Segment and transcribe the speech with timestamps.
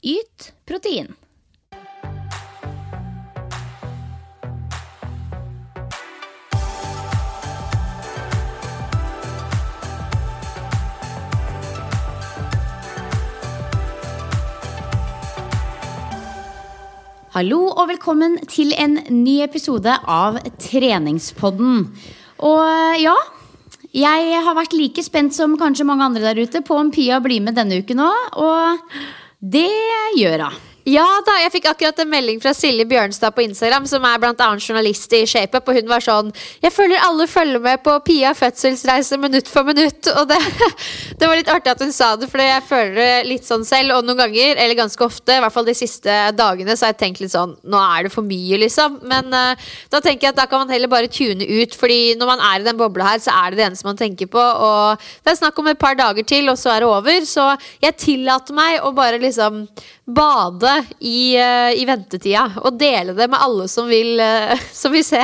[0.00, 1.10] Yt protein.
[17.30, 21.90] Hallo og velkommen til en ny episode av Treningspodden.
[22.40, 23.18] Og ja,
[23.92, 27.44] jeg har vært like spent som kanskje mange andre der ute på om Pia blir
[27.44, 28.80] med denne uken òg, og
[29.40, 29.70] det
[30.20, 30.69] gjør hun.
[30.88, 34.40] Ja da, jeg fikk akkurat en melding fra Silje Bjørnstad på Instagram, som er blant
[34.40, 36.30] annet journalist i ShapeUp, og hun var sånn
[36.62, 40.08] Jeg føler alle følger med på Pia fødselsreise minutt for minutt.
[40.14, 40.38] Og det,
[41.20, 43.98] det var litt artig at hun sa det, for jeg føler det litt sånn selv.
[43.98, 47.00] Og noen ganger, eller ganske ofte, i hvert fall de siste dagene, så har jeg
[47.04, 49.00] tenkt litt sånn Nå er det for mye, liksom.
[49.10, 52.32] Men uh, da tenker jeg at da kan man heller bare tune ut, fordi når
[52.32, 54.40] man er i den bobla her, så er det det eneste man tenker på.
[54.40, 57.28] Og det er snakk om et par dager til, og så er det over.
[57.28, 57.50] Så
[57.84, 59.66] jeg tillater meg å bare liksom
[60.14, 65.06] bade i, uh, i ventetida og dele det med alle som vil, uh, som vil
[65.06, 65.22] se.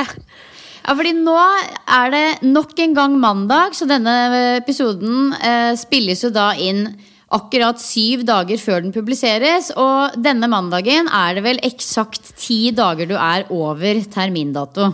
[0.87, 4.13] Ja, fordi nå er det nok en gang mandag, så denne
[4.55, 6.85] episoden eh, spilles jo da inn
[7.35, 9.73] akkurat syv dager før den publiseres.
[9.75, 14.93] Og denne mandagen er det vel eksakt ti dager du er over termindato.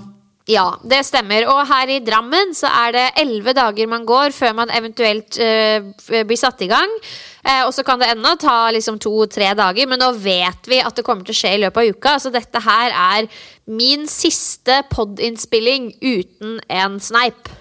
[0.49, 1.45] Ja, det stemmer.
[1.53, 5.93] Og her i Drammen så er det elleve dager man går før man eventuelt uh,
[6.25, 6.97] blir satt i gang.
[7.43, 10.95] Uh, og så kan det ennå ta liksom to-tre dager, men nå vet vi at
[10.95, 12.13] det kommer til å skje i løpet av uka.
[12.23, 13.27] Så dette her er
[13.67, 17.51] min siste pod-innspilling uten en sneip.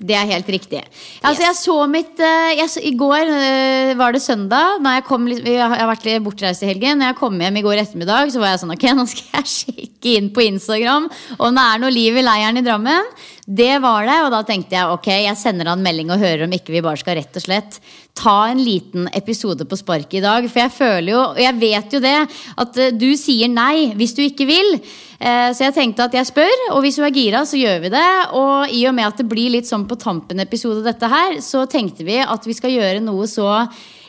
[0.00, 0.78] Det er helt riktig.
[1.20, 4.78] Altså, jeg så mitt eh, jeg, så- I går eh, var det søndag.
[4.80, 6.96] Når jeg, kom, jeg har vært litt bortreist i helgen.
[7.02, 9.50] Når jeg kom hjem i går ettermiddag, så var jeg sånn Ok, nå skal jeg
[9.52, 13.12] sjekke inn på Instagram om det er noe liv i leiren i Drammen.
[13.50, 16.52] Det var det, og da tenkte jeg ok, jeg sender han melding og hører om
[16.54, 17.80] ikke vi bare skal rett og slett
[18.14, 20.46] ta en liten episode på sparket i dag.
[20.46, 22.14] For jeg føler jo, og jeg vet jo det,
[22.62, 24.70] at eh, du sier nei hvis du ikke vil.
[25.18, 27.92] Eh, Så jeg tenkte at jeg spør, og hvis du er gira, så gjør vi
[27.96, 28.08] det.
[28.38, 32.06] Og i og med at det blir litt sånn på tampen-episode dette her, så tenkte
[32.06, 33.50] vi at vi skal gjøre noe så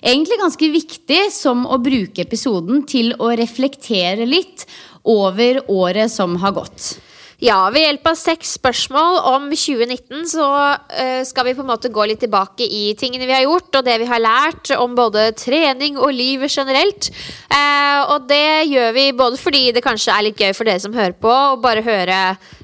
[0.05, 4.67] egentlig ganske viktig som å bruke episoden til å reflektere litt
[5.01, 6.93] over året som har gått.
[7.41, 11.89] Ja, ved hjelp av seks spørsmål om 2019 så uh, skal vi på en måte
[11.89, 15.31] gå litt tilbake i tingene vi har gjort, og det vi har lært om både
[15.33, 17.09] trening og livet generelt.
[17.49, 20.93] Uh, og det gjør vi både fordi det kanskje er litt gøy for dere som
[20.93, 22.19] hører på, å bare høre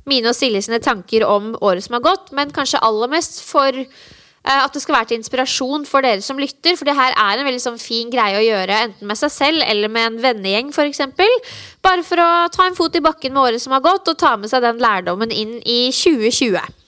[0.05, 3.81] mine og Silje sine tanker om året som har gått, men kanskje aller mest for
[4.47, 6.77] at det skal være til inspirasjon for dere som lytter.
[6.79, 9.67] For det her er en veldig sånn fin greie å gjøre enten med seg selv
[9.67, 11.03] eller med en vennegjeng f.eks.
[11.83, 14.35] Bare for å ta en fot i bakken med året som har gått, og ta
[14.39, 16.86] med seg den lærdommen inn i 2020.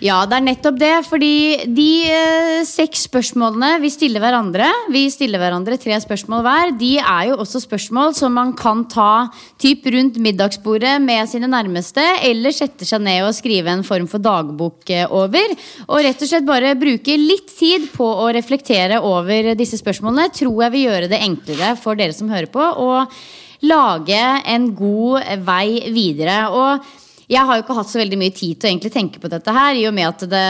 [0.00, 0.92] Ja, det er nettopp det.
[1.04, 1.34] Fordi
[1.76, 7.26] de eh, seks spørsmålene vi stiller hverandre, vi stiller hverandre tre spørsmål hver, de er
[7.28, 9.28] jo også spørsmål som man kan ta
[9.60, 14.24] typ rundt middagsbordet med sine nærmeste, eller sette seg ned og skrive en form for
[14.24, 15.52] dagbok eh, over.
[15.90, 20.64] Og rett og slett bare bruke litt tid på å reflektere over disse spørsmålene, tror
[20.64, 23.12] jeg vil gjøre det enklere for dere som hører på, og
[23.68, 26.40] lage en god vei videre.
[26.56, 26.88] Og
[27.30, 29.52] jeg har jo ikke hatt så veldig mye tid til å egentlig tenke på dette
[29.54, 30.46] her, i og med at det,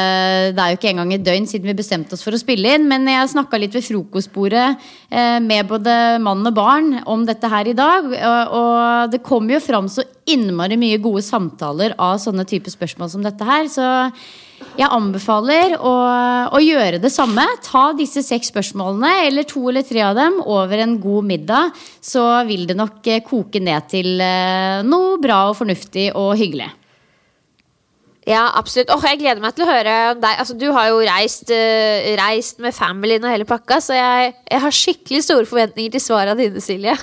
[0.57, 2.87] det er jo ikke engang et døgn siden vi bestemte oss for å spille inn.
[2.89, 4.67] Men jeg snakka litt ved frokostbordet
[5.13, 5.95] eh, med både
[6.25, 8.09] mann og barn om dette her i dag.
[8.09, 13.13] Og, og det kommer jo fram så innmari mye gode samtaler av sånne typer spørsmål
[13.13, 13.69] som dette her.
[13.69, 13.85] Så
[14.79, 15.93] jeg anbefaler å,
[16.55, 17.45] å, gjøre det samme.
[17.65, 21.81] Ta disse seks spørsmålene, eller to eller tre av dem, over en god middag.
[22.01, 26.71] Så vil det nok eh, koke ned til eh, noe bra og fornuftig og hyggelig.
[28.29, 28.91] Ja, absolutt.
[28.93, 30.41] Oh, jeg gleder meg til å høre om deg.
[30.43, 34.61] Altså, du har jo reist, uh, reist med familien og hele pakka, så jeg, jeg,
[34.65, 36.95] har skikkelig store forventninger til svarene dine, Silje.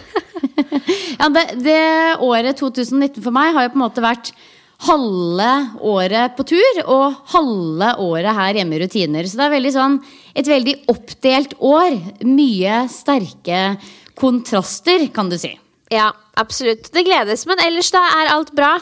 [1.19, 1.81] ja, det, det
[2.23, 4.31] året 2019 for meg har jo på en måte vært
[4.85, 5.51] halve
[5.81, 9.25] året på tur og halve året her hjemme i rutiner.
[9.27, 9.95] Så det er veldig sånn,
[10.37, 11.97] et veldig oppdelt år.
[12.27, 13.61] Mye sterke
[14.17, 15.55] kontraster, kan du si.
[15.93, 16.91] Ja, absolutt.
[16.93, 17.45] Det gledes.
[17.49, 18.03] Men ellers, da?
[18.21, 18.75] Er alt bra?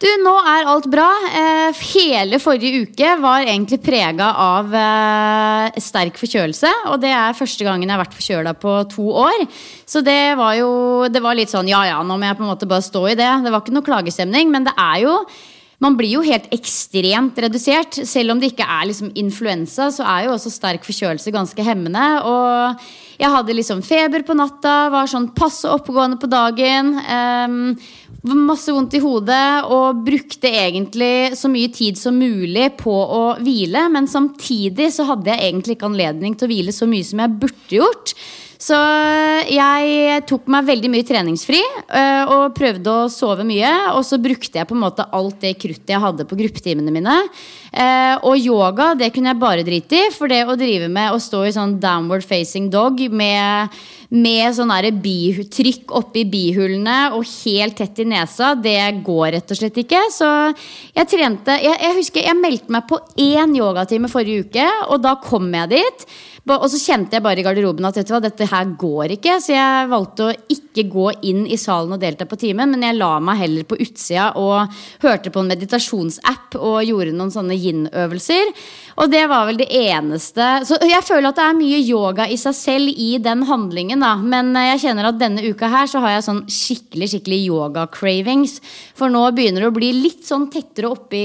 [0.00, 1.10] Du, nå er alt bra.
[1.28, 6.70] Eh, hele forrige uke var egentlig prega av eh, sterk forkjølelse.
[6.88, 9.44] Og det er første gangen jeg har vært forkjøla på to år.
[9.84, 10.70] Så det var jo
[11.12, 13.18] det var litt sånn ja ja, nå må jeg på en måte bare stå i
[13.20, 13.28] det.
[13.44, 15.18] Det var ikke noe klagestemning, men det er jo
[15.80, 18.02] man blir jo helt ekstremt redusert.
[18.08, 22.08] Selv om det ikke er liksom influensa, så er jo også sterk forkjølelse ganske hemmende.
[22.28, 26.92] Og jeg hadde liksom feber på natta, var sånn passe oppegående på dagen.
[27.00, 27.56] Um,
[28.22, 33.86] masse vondt i hodet og brukte egentlig så mye tid som mulig på å hvile.
[33.92, 37.40] Men samtidig så hadde jeg egentlig ikke anledning til å hvile så mye som jeg
[37.40, 38.14] burde gjort.
[38.60, 38.76] Så
[39.48, 43.70] jeg tok meg veldig mye treningsfri øh, og prøvde å sove mye.
[43.94, 47.14] Og så brukte jeg på en måte alt det kruttet jeg hadde på gruppetimene mine.
[47.72, 51.22] Eh, og yoga det kunne jeg bare drite i, for det å drive med å
[51.22, 54.78] stå i sånn downward facing dog med, med sånne
[55.54, 60.02] trykk oppi bihulene og helt tett i nesa, det går rett og slett ikke.
[60.10, 60.26] Så
[60.94, 65.14] jeg trente Jeg, jeg husker jeg meldte meg på én yogatime forrige uke, og da
[65.22, 66.06] kom jeg dit.
[66.50, 69.36] Og så kjente jeg bare i garderoben at hva, dette her går ikke.
[69.44, 72.98] Så jeg valgte å ikke gå inn i salen og delta på timen, men jeg
[72.98, 74.70] la meg heller på utsida og
[75.02, 78.54] hørte på en meditasjonsapp og gjorde noen sånne yin-øvelser.
[79.00, 80.48] Og det var vel det eneste.
[80.68, 84.14] Så jeg føler at det er mye yoga i seg selv i den handlingen, da.
[84.20, 88.58] Men jeg kjenner at denne uka her så har jeg sånn skikkelig, skikkelig yoga-cravings.
[88.98, 91.24] For nå begynner det å bli litt sånn tettere oppi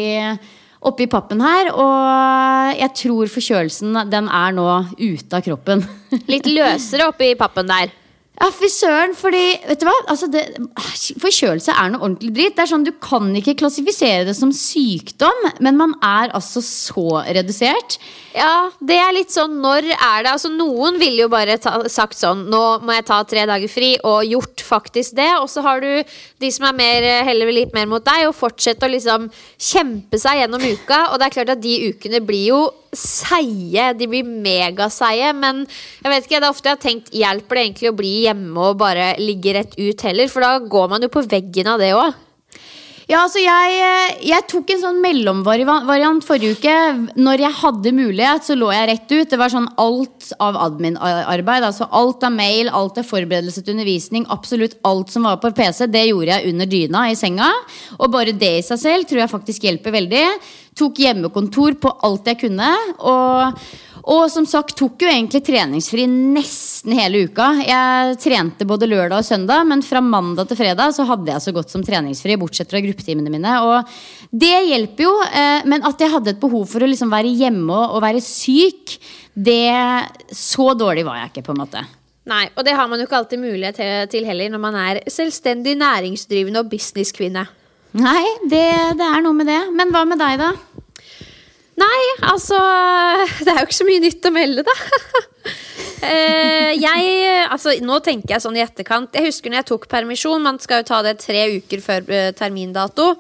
[0.85, 1.71] oppi pappen her.
[1.73, 4.69] Og jeg tror forkjølelsen den er nå
[4.99, 5.83] ute av kroppen.
[6.31, 7.93] Litt løsere oppi pappen der.
[8.35, 9.13] Ja, fy søren.
[9.15, 9.95] Fordi, vet du hva?
[10.11, 10.27] Altså,
[11.23, 12.57] forkjølelse er noe ordentlig dritt.
[12.57, 17.23] Det er sånn, Du kan ikke klassifisere det som sykdom, men man er altså så
[17.25, 17.97] redusert.
[18.35, 22.17] Ja, det er litt sånn Når er det Altså Noen ville jo bare ta, sagt
[22.19, 25.29] sånn Nå må jeg ta tre dager fri, og gjort faktisk det.
[25.39, 26.03] Og så har du
[26.43, 30.41] de som er mer, heller litt mer mot deg, og fortsetter å liksom kjempe seg
[30.41, 31.05] gjennom uka.
[31.13, 32.59] Og det er klart at de ukene blir jo
[32.99, 33.91] seige.
[33.99, 35.31] De blir megaseige.
[35.37, 38.13] Men jeg vet ikke, det er ofte jeg har tenkt hjelper det egentlig å bli
[38.25, 40.31] hjemme og bare ligge rett ut heller?
[40.31, 42.21] For da går man jo på veggen av det òg.
[43.05, 46.77] Ja, altså jeg, eh, jeg, tok en sånn mellomvariant forrige uke.
[47.21, 49.29] Når jeg hadde mulighet, så lå jeg rett ut.
[49.29, 51.67] Det var sånn alt av admin-arbeid.
[51.67, 54.25] Altså alt av mail, alt av forberedelse til undervisning.
[54.33, 57.51] Absolutt alt som var på PC, det gjorde jeg under dyna i senga.
[57.99, 60.25] Og bare det i seg selv tror jeg faktisk hjelper veldig.
[60.75, 62.71] Tok hjemmekontor på alt jeg kunne.
[62.99, 63.59] Og
[64.05, 67.47] og som sagt tok jo egentlig treningsfri nesten hele uka.
[67.65, 71.53] Jeg trente både lørdag og søndag, men fra mandag til fredag så hadde jeg så
[71.55, 73.55] godt som treningsfri, bortsett fra gruppetimene mine.
[73.65, 73.89] Og
[74.29, 77.81] det hjelper jo, eh, men at jeg hadde et behov for å liksom være hjemme
[77.87, 78.99] og være syk,
[79.35, 79.73] det
[80.31, 81.81] Så dårlig var jeg ikke, på en måte.
[82.29, 85.75] Nei, og det har man jo ikke alltid mulighet til heller når man er selvstendig
[85.81, 87.43] næringsdrivende og businesskvinne.
[87.95, 88.65] Nei, det,
[88.99, 89.61] det er noe med det.
[89.75, 90.51] Men hva med deg, da?
[91.75, 92.57] Nei, altså
[93.43, 94.75] Det er jo ikke så mye nytt å melde, da.
[96.03, 99.15] uh, jeg Altså, nå tenker jeg sånn i etterkant.
[99.15, 100.43] Jeg husker når jeg tok permisjon.
[100.43, 103.13] Man skal jo ta det tre uker før uh, termindato.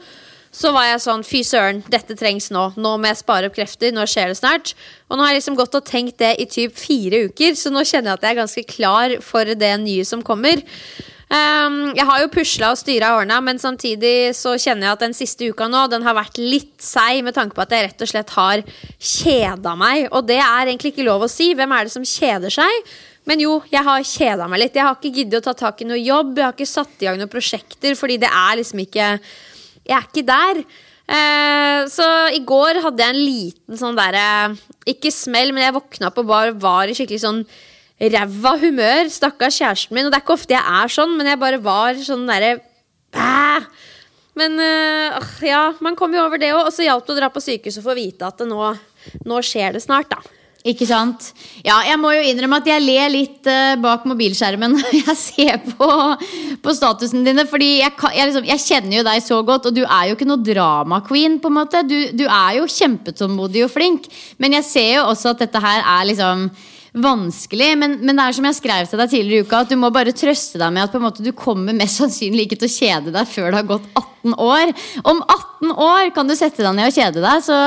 [0.55, 2.69] Så var jeg sånn fy søren, dette trengs nå.
[2.79, 3.95] Nå må jeg spare opp krefter.
[3.95, 4.75] Nå skjer det snart.
[5.07, 7.83] Og nå har jeg liksom gått og tenkt det i typ fire uker, så nå
[7.83, 10.63] kjenner jeg at jeg er ganske klar for det nye som kommer.
[11.25, 15.15] Um, jeg har jo pusla og styra årene, men samtidig så kjenner jeg at den
[15.17, 18.11] siste uka nå Den har vært litt seig med tanke på at jeg rett og
[18.11, 18.61] slett har
[19.01, 20.05] kjeda meg.
[20.11, 21.49] Og det er egentlig ikke lov å si.
[21.57, 22.95] Hvem er det som kjeder seg?
[23.25, 24.77] Men jo, jeg har kjeda meg litt.
[24.77, 26.35] Jeg har ikke giddet å ta tak i noe jobb.
[26.37, 30.05] Jeg har ikke satt i gang noen prosjekter, fordi det er liksom ikke Jeg er
[30.05, 30.65] ikke der.
[31.05, 34.55] Uh, så i går hadde jeg en liten sånn derre
[34.89, 37.43] Ikke smell, men jeg våkna opp og bare var i skikkelig sånn
[37.99, 39.09] ræva humør.
[39.11, 40.07] Stakkars kjæresten min.
[40.07, 42.57] Og det er ikke ofte jeg er sånn, men jeg bare var sånn derre
[44.35, 46.67] Men øh, ja, man kom jo over det òg.
[46.67, 48.73] Og så hjalp det å dra på sykehuset og få vite at nå,
[49.23, 50.19] nå skjer det snart, da.
[50.65, 51.27] Ikke sant?
[51.61, 55.59] Ja, jeg må jo innrømme at jeg ler litt uh, bak mobilskjermen når jeg ser
[55.77, 55.89] på,
[56.65, 57.45] på statusen dine.
[57.47, 60.27] Fordi jeg, jeg, liksom, jeg kjenner jo deg så godt, og du er jo ikke
[60.27, 61.37] noe drama-queen.
[61.39, 64.09] på en måte du, du er jo kjempetålmodig og flink,
[64.41, 66.49] men jeg ser jo også at dette her er liksom
[66.95, 67.73] vanskelig.
[67.79, 69.91] Men, men det er som jeg skrev til deg tidligere i uka, at du må
[69.93, 73.29] bare trøste deg med at måte du kommer mest sannsynlig ikke til å kjede deg
[73.29, 74.71] før det har gått 18 år.
[75.11, 77.43] Om 18 år kan du sette deg ned og kjede deg.
[77.45, 77.59] Så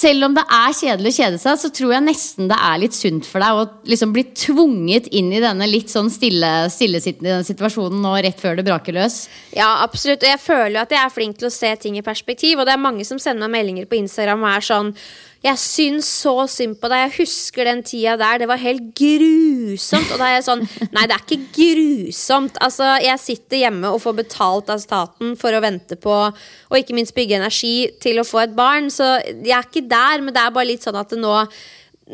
[0.00, 2.96] selv om det er kjedelig å kjede seg, så tror jeg nesten det er litt
[2.96, 7.98] sunt for deg å liksom bli tvunget inn i denne litt sånn stille, stillesittende situasjonen
[8.04, 9.24] nå rett før det braker løs.
[9.56, 10.22] Ja, absolutt.
[10.22, 12.60] Og jeg føler jo at jeg er flink til å se ting i perspektiv.
[12.60, 14.94] Og det er mange som sender meg meldinger på Instagram og er sånn
[15.40, 17.06] Jeg syns så synd på deg.
[17.06, 18.42] Jeg husker den tida der.
[18.42, 20.10] Det var helt grusomt.
[20.12, 20.64] Og da er jeg sånn
[20.96, 22.60] Nei, det er ikke grusomt.
[22.60, 26.96] Altså, jeg sitter hjemme og får betalt av staten for å vente på, og ikke
[26.98, 28.92] minst bygge energi til å få et barn.
[28.92, 31.32] Så jeg er ikke der, men det er bare litt sånn at det nå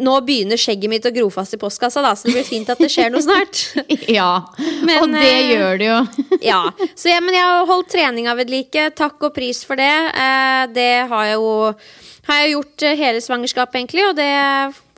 [0.02, 2.80] nå begynner skjegget mitt å gro fast i postkassa, da, så det blir fint at
[2.82, 3.62] det skjer noe snart.
[4.16, 4.46] Ja,
[4.84, 6.00] Men, og det eh, gjør det jo.
[6.50, 6.62] ja,
[6.98, 8.88] så ja, men jeg har holdt treninga ved like.
[8.98, 9.92] Takk og pris for det.
[10.12, 11.54] Eh, det har jeg jo
[12.26, 14.30] har jeg gjort eh, hele svangerskapet, egentlig, og det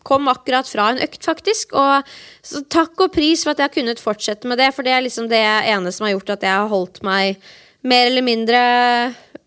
[0.09, 1.75] kom akkurat fra en økt, faktisk.
[1.77, 2.09] Og
[2.45, 5.05] så takk og pris for at jeg har kunnet fortsette med det, for det er
[5.05, 7.41] liksom det ene som har gjort at jeg har holdt meg
[7.89, 8.61] mer eller mindre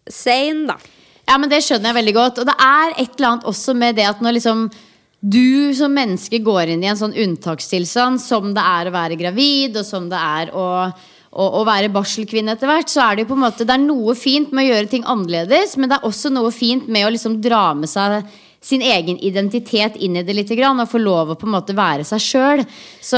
[0.09, 0.77] sane, da.
[1.29, 2.39] Ja, men Det skjønner jeg veldig godt.
[2.41, 4.65] Og det er et eller annet også med det at når liksom
[5.21, 9.77] du som menneske går inn i en sånn unntakstilstand, som det er å være gravid,
[9.77, 13.33] og som det er å, å, å være barselkvinne etter hvert, så er det jo
[13.33, 16.07] på en måte Det er noe fint med å gjøre ting annerledes, men det er
[16.09, 18.23] også noe fint med å liksom dra med seg
[18.61, 22.03] sin egen identitet inn i det litt og få lov å på en måte være
[22.05, 22.61] seg sjøl.
[23.01, 23.17] Så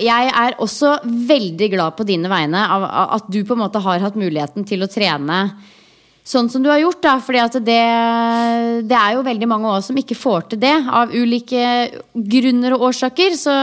[0.00, 2.86] jeg er også veldig glad på dine vegne av
[3.20, 5.42] at du på en måte har hatt muligheten til å trene
[6.28, 7.00] sånn som du har gjort.
[7.04, 7.82] da, fordi at det,
[8.88, 11.62] det er jo veldig mange også som ikke får til det av ulike
[12.14, 13.36] grunner og årsaker.
[13.38, 13.54] Så,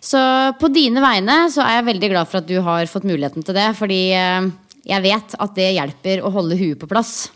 [0.00, 0.22] så
[0.60, 3.58] på dine vegne så er jeg veldig glad for at du har fått muligheten til
[3.58, 3.68] det.
[3.78, 4.52] Fordi eh,
[4.88, 7.28] jeg vet at det hjelper å holde huet på plass.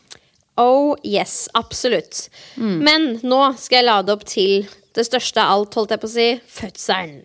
[0.60, 2.26] Oh yes, absolutt.
[2.84, 6.12] Men nå skal jeg lade opp til det største av alt, holdt jeg på å
[6.12, 6.26] si,
[6.60, 7.22] fødselen.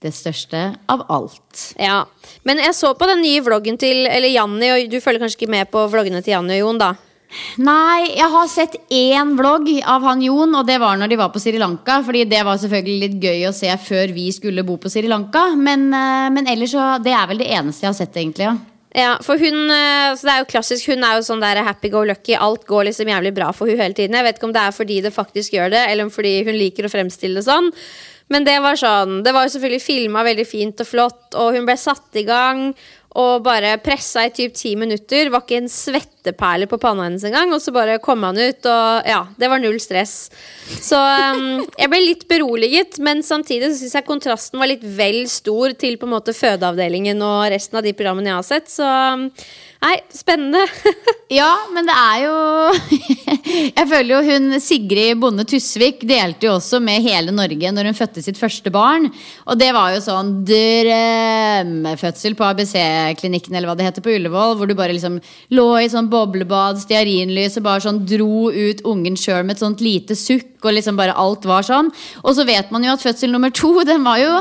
[0.00, 1.74] Det største av alt.
[1.76, 2.06] Ja,
[2.48, 5.52] Men jeg så på den nye vloggen til Eller Janni, og du følger kanskje ikke
[5.52, 6.94] med på vloggene til Janni og Jon, da?
[7.62, 11.30] Nei, jeg har sett én vlogg av han Jon, og det var når de var
[11.30, 12.00] på Sri Lanka.
[12.06, 15.50] Fordi det var selvfølgelig litt gøy å se før vi skulle bo på Sri Lanka.
[15.54, 18.48] Men, eh, men ellers så Det er vel det eneste jeg har sett, egentlig.
[18.48, 18.56] ja
[18.94, 21.88] Ja, for hun eh, så Det er jo klassisk, hun er jo sånn der happy
[21.90, 22.34] go lucky.
[22.34, 24.16] Alt går liksom jævlig bra for hun hele tiden.
[24.16, 26.56] Jeg vet ikke om det er fordi det faktisk gjør det, eller om fordi hun
[26.58, 27.70] liker å fremstille det sånn.
[28.30, 31.68] Men det var sånn Det var jo selvfølgelig filma veldig fint og flott, og hun
[31.68, 32.70] ble satt i gang.
[33.18, 35.32] Og bare pressa i typ ti minutter.
[35.34, 37.50] Var ikke en svetteperle på panna hennes engang.
[37.50, 40.28] Og så bare kom han ut, og ja, det var null stress.
[40.70, 45.24] Så um, jeg ble litt beroliget, men samtidig så syns jeg kontrasten var litt vel
[45.30, 48.70] stor til på en måte fødeavdelingen og resten av de programmene jeg har sett.
[48.70, 49.26] Så um,
[49.84, 50.66] nei, spennende.
[51.30, 52.30] Ja, men det er jo
[53.78, 57.94] Jeg føler jo hun Sigrid Bonde Tusvik delte jo også med hele Norge når hun
[57.94, 59.06] fødte sitt første barn.
[59.46, 64.56] Og det var jo sånn drømmefødsel på ABC-klinikken eller hva det heter på Ullevål.
[64.58, 65.20] Hvor du bare liksom
[65.54, 69.84] lå i sånn boblebad, stearinlys og bare sånn dro ut ungen sjøl med et sånt
[69.86, 70.56] lite sukk.
[70.64, 71.94] Og liksom bare alt var sånn.
[72.24, 74.34] Og så vet man jo at fødsel nummer to, den var jo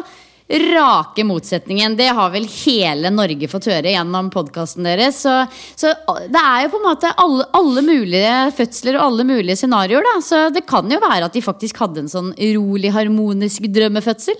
[0.50, 1.94] rake motsetningen.
[2.00, 5.20] Det har vel hele Norge fått høre gjennom podkasten deres.
[5.22, 5.34] Så,
[5.77, 5.91] så
[6.25, 10.08] det er jo på en måte alle, alle mulige fødsler og alle mulige scenarioer.
[10.08, 14.39] da Så det kan jo være at de faktisk hadde en sånn rolig, harmonisk drømmefødsel.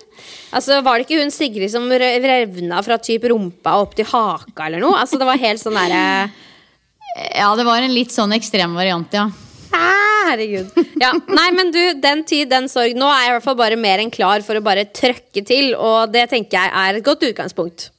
[0.58, 4.66] Altså, Var det ikke hun Sigrid som re- revna fra typ rumpa opp til haka
[4.66, 4.98] eller noe?
[5.04, 6.32] Altså, Det var helt sånn derre
[7.38, 9.28] Ja, det var en litt sånn ekstrem variant, ja.
[9.78, 10.74] Ah, Herregud.
[11.02, 12.98] Ja, nei, men du, den tid, den sorg.
[12.98, 15.72] Nå er jeg i hvert fall bare mer enn klar for å bare trøkke til,
[15.78, 17.90] og det tenker jeg er et godt utgangspunkt.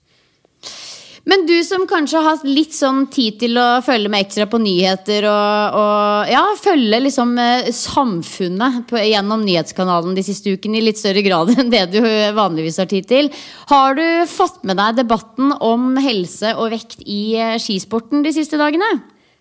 [1.28, 4.58] Men du som kanskje har hatt litt sånn tid til å følge med ekstra på
[4.62, 10.84] nyheter og, og ja, følge liksom eh, samfunnet på, gjennom nyhetskanalen de siste ukene i
[10.88, 12.00] litt større grad enn det du
[12.36, 13.30] vanligvis har tid til.
[13.70, 18.58] Har du fått med deg debatten om helse og vekt i eh, skisporten de siste
[18.60, 18.90] dagene?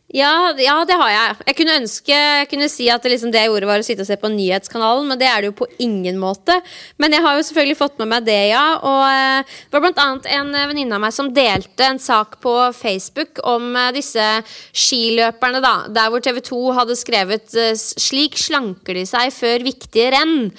[0.09, 1.33] Ja, ja, det har jeg.
[1.51, 4.01] Jeg kunne ønske jeg kunne si at det, liksom det jeg gjorde, var å sitte
[4.01, 6.55] og se på nyhetskanalen, men det er det jo på ingen måte.
[6.97, 8.63] Men jeg har jo selvfølgelig fått med meg det, ja.
[8.81, 12.39] Og eh, det var blant annet en eh, venninne av meg som delte en sak
[12.41, 14.25] på Facebook om eh, disse
[14.73, 15.75] skiløperne, da.
[15.93, 20.49] Der hvor TV 2 hadde skrevet 'Slik slanker de seg før viktige renn'.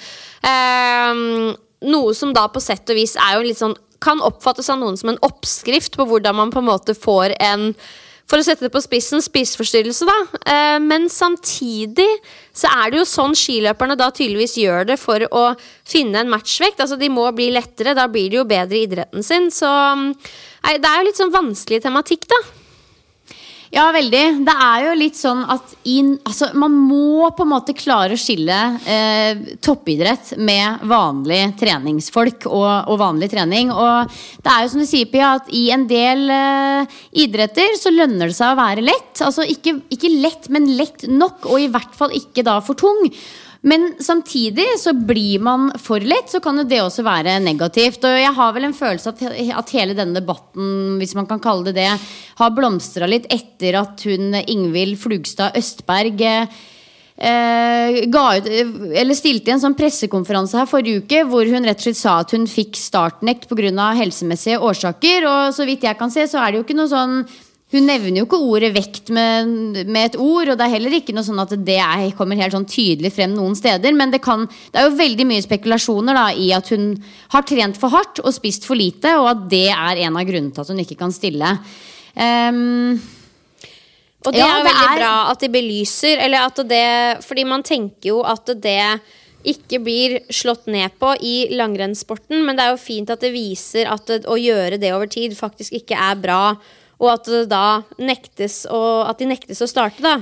[0.47, 1.51] Um,
[1.91, 4.95] noe som da på sett og vis er jo litt sånn kan oppfattes av noen
[4.97, 7.67] som en oppskrift på hvordan man på en måte får en
[8.31, 10.39] for å sette det på spissen, spiseforstyrrelse, da.
[10.47, 12.07] Eh, men samtidig
[12.55, 15.43] så er det jo sånn skiløperne da tydeligvis gjør det for å
[15.87, 16.79] finne en matchvekt.
[16.79, 19.51] Altså de må bli lettere, da blir de jo bedre i idretten sin.
[19.51, 22.41] Så nei, det er jo litt sånn vanskelig tematikk, da.
[23.71, 24.21] Ja, veldig.
[24.43, 28.19] Det er jo litt sånn at in, altså, man må på en måte klare å
[28.19, 33.71] skille eh, toppidrett med vanlig treningsfolk og, og, vanlig trening.
[33.71, 34.11] Og
[34.43, 38.27] det er jo som du sier, Pia, at i en del eh, idretter så lønner
[38.27, 39.13] det seg å være lett.
[39.23, 43.07] Altså ikke, ikke lett, men lett nok, og i hvert fall ikke da for tung.
[43.61, 48.01] Men samtidig så blir man for lett, så kan jo det også være negativt.
[48.09, 49.21] Og jeg har vel en følelse at,
[49.61, 51.91] at hele denne debatten, hvis man kan kalle det det,
[52.41, 58.49] har blomstra litt etter at hun Ingvild Flugstad Østberg eh, ut,
[58.97, 62.17] eller stilte i en sånn pressekonferanse her forrige uke hvor hun rett og slett sa
[62.23, 63.91] at hun fikk startnekt pga.
[64.01, 65.29] helsemessige årsaker.
[65.29, 67.21] Og så vidt jeg kan se, så er det jo ikke noe sånn
[67.71, 69.51] hun nevner jo ikke ordet vekt med,
[69.87, 72.55] med, et ord, og det er heller ikke noe sånn at det er, kommer helt
[72.55, 73.95] sånn tydelig frem noen steder.
[73.95, 76.91] Men det, kan, det er jo veldig mye spekulasjoner da, i at hun
[77.31, 80.51] har trent for hardt og spist for lite, og at det er en av grunnene
[80.51, 81.53] til at hun ikke kan stille.
[82.11, 82.99] Um,
[84.25, 84.99] og det ja, er veldig det er...
[84.99, 88.83] bra at de belyser, eller at det Fordi man tenker jo at det
[89.47, 93.87] ikke blir slått ned på i langrennssporten, men det er jo fint at det viser
[93.89, 96.43] at å gjøre det over tid faktisk ikke er bra
[97.01, 100.19] og at det da nektes å, at de nektes å starte, da.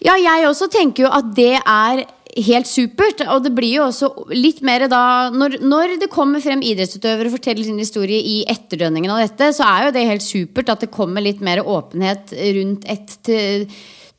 [0.00, 2.06] Ja, jeg også tenker jo at det er
[2.46, 3.22] helt supert.
[3.28, 7.36] Og det blir jo også litt mer da Når, når det kommer frem idrettsutøvere og
[7.36, 10.92] forteller sin historie i etterdønningen av dette, så er jo det helt supert at det
[10.94, 13.32] kommer litt mer åpenhet rundt et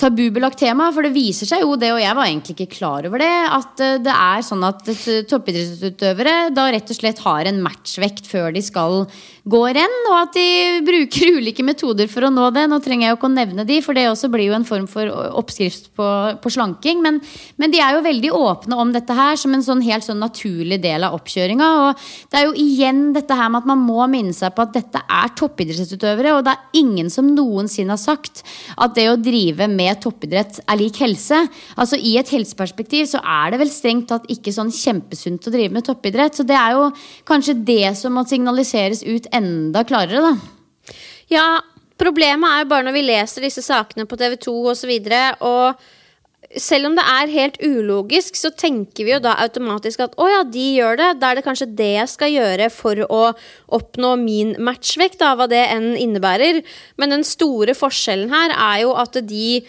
[0.02, 0.90] tabubelagt tema.
[0.94, 3.84] For det viser seg jo det, og jeg var egentlig ikke klar over det, at
[3.84, 4.82] eh, det er sånn at
[5.30, 9.06] toppidrettsutøvere da rett og slett har en matchvekt før de skal
[9.50, 10.48] gå renn, og at de
[10.90, 12.68] bruker ulike metoder for å nå det.
[12.70, 14.88] Nå trenger jeg jo ikke å nevne de, for det også blir jo en form
[14.90, 15.10] for
[15.42, 16.08] oppskrift på,
[16.42, 17.02] på slanking.
[17.06, 17.22] Men,
[17.62, 20.82] men, de er jo veldig åpne om dette her som en sånn helt sånn naturlig
[20.84, 21.70] del av oppkjøringa.
[21.86, 24.76] Og det er jo igjen dette her med at man må minne seg på at
[24.76, 28.44] dette er toppidrettsutøvere, og det er ingen som noensinne har sagt
[28.78, 31.40] at det å drive med toppidrett er lik helse.
[31.76, 35.76] Altså I et helseperspektiv så er det vel strengt tatt ikke sånn kjempesunt å drive
[35.76, 36.38] med toppidrett.
[36.38, 36.90] Så det er jo
[37.28, 40.96] kanskje det som må signaliseres ut enda klarere, da.
[41.32, 41.48] Ja,
[42.02, 44.94] problemet er jo bare når vi leser disse sakene på TV 2 osv.
[45.02, 46.01] Og, og
[46.60, 50.42] selv om det er helt ulogisk, så tenker vi jo da automatisk at å ja,
[50.48, 51.10] de gjør det.
[51.22, 53.22] Da er det kanskje det jeg skal gjøre for å
[53.78, 56.62] oppnå min matchvekt, da, hva det enn innebærer.
[57.00, 59.62] Men den store forskjellen her er jo at de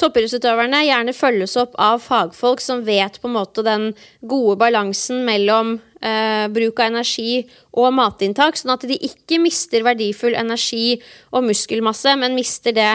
[0.00, 3.90] toppidrettsutøverne gjerne følges opp av fagfolk som vet på en måte den
[4.24, 7.42] gode balansen mellom eh, bruk av energi
[7.76, 11.00] og matinntak, sånn at de ikke mister verdifull energi
[11.34, 12.92] og muskelmasse, men mister det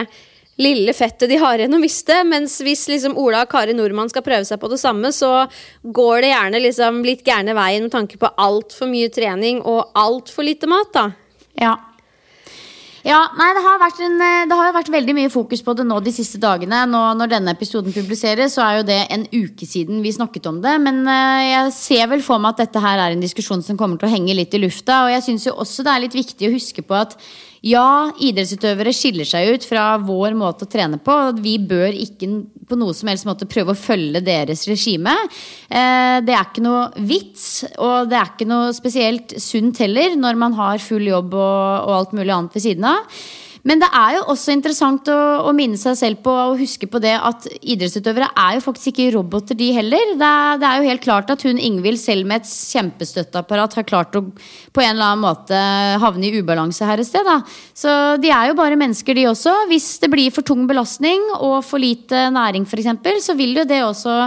[0.62, 2.16] lille fettet de har igjen å miste.
[2.28, 5.46] Mens hvis liksom Ola og Kari Nordmann skal prøve seg på det samme, så
[5.82, 10.48] går det gjerne liksom litt gærne veien med tanke på altfor mye trening og altfor
[10.48, 11.10] lite mat, da.
[11.56, 11.76] Ja.
[13.06, 15.84] Ja, nei, det har, vært en, eh, det har vært veldig mye fokus på det
[15.86, 16.80] nå de siste dagene.
[16.90, 20.58] Nå, når denne episoden publiseres, så er jo det en uke siden vi snakket om
[20.64, 20.72] det.
[20.82, 24.00] Men uh, jeg ser vel for meg at dette her er en diskusjon som kommer
[24.00, 25.04] til å henge litt i lufta.
[25.04, 27.14] Og jeg syns jo også det er litt viktig å huske på at
[27.66, 31.14] ja, idrettsutøvere skiller seg ut fra vår måte å trene på.
[31.42, 32.28] Vi bør ikke
[32.66, 35.14] på noe som helst måte prøve å følge deres regime.
[35.66, 40.38] Eh, det er ikke noe vits, og det er ikke noe spesielt sunt heller når
[40.38, 43.18] man har full jobb og, og alt mulig annet ved siden av.
[43.66, 47.00] Men det er jo også interessant å, å, minne seg selv på og huske på
[47.02, 50.12] det at idrettsutøvere er jo faktisk ikke roboter, de heller.
[50.20, 53.88] Det er, det er jo helt klart at hun Ingvild selv med et kjempestøtteapparat har
[53.88, 55.62] klart å på en eller annen måte
[56.02, 57.26] havne i ubalanse her et sted.
[57.26, 57.40] Da.
[57.74, 57.90] Så
[58.22, 59.56] de er jo bare mennesker, de også.
[59.72, 63.82] Hvis det blir for tung belastning og for lite næring f.eks., så vil jo det
[63.86, 64.20] også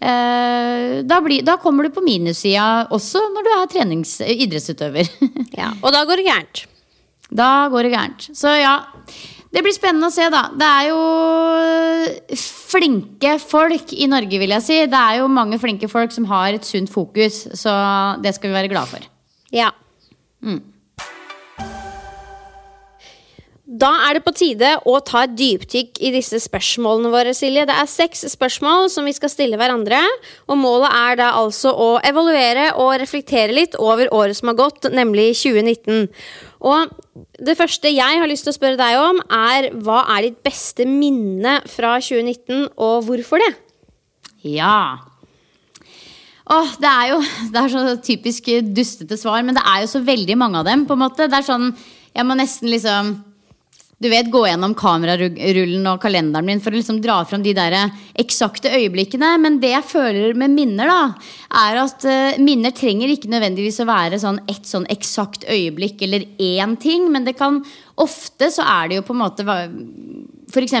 [0.00, 5.10] Eh, da, blir, da, kommer du på minussida også når du er idrettsutøver.
[5.60, 6.62] ja, og da går det gærent.
[7.30, 8.30] Da går det gærent.
[8.36, 8.78] Så ja.
[9.50, 10.44] Det blir spennende å se, da.
[10.54, 14.76] Det er jo flinke folk i Norge, vil jeg si.
[14.90, 17.72] Det er jo mange flinke folk som har et sunt fokus, så
[18.22, 19.08] det skal vi være glade for.
[19.50, 19.72] Ja.
[20.46, 20.60] Mm.
[23.70, 27.62] Da er det på tide å ta et dypdykk i disse spørsmålene våre, Silje.
[27.68, 30.00] Det er seks spørsmål som vi skal stille hverandre.
[30.50, 34.90] Og målet er da altså å evaluere og reflektere litt over året som har gått,
[34.90, 36.10] nemlig 2019.
[36.60, 36.90] Og
[37.40, 40.84] det første jeg har lyst til å spørre deg om, er hva er ditt beste
[40.88, 43.54] minne fra 2019, og hvorfor det?
[44.44, 45.00] Ja.
[46.50, 47.18] Åh, det er jo
[47.52, 50.84] det er så typisk dustete svar, men det er jo så veldig mange av dem.
[50.86, 51.28] på en måte.
[51.30, 51.72] Det er sånn,
[52.10, 53.29] Jeg må nesten liksom
[54.00, 57.74] du vet, gå gjennom kamerarullen og kalenderen min for å liksom dra fram de der
[58.18, 59.34] eksakte øyeblikkene.
[59.42, 61.02] Men det jeg føler med minner, da,
[61.66, 66.24] er at uh, minner trenger ikke nødvendigvis å være sånn et sånn eksakt øyeblikk eller
[66.40, 67.10] én ting.
[67.12, 67.60] Men det kan
[68.00, 69.44] ofte så er det jo på en måte
[70.48, 70.74] f.eks.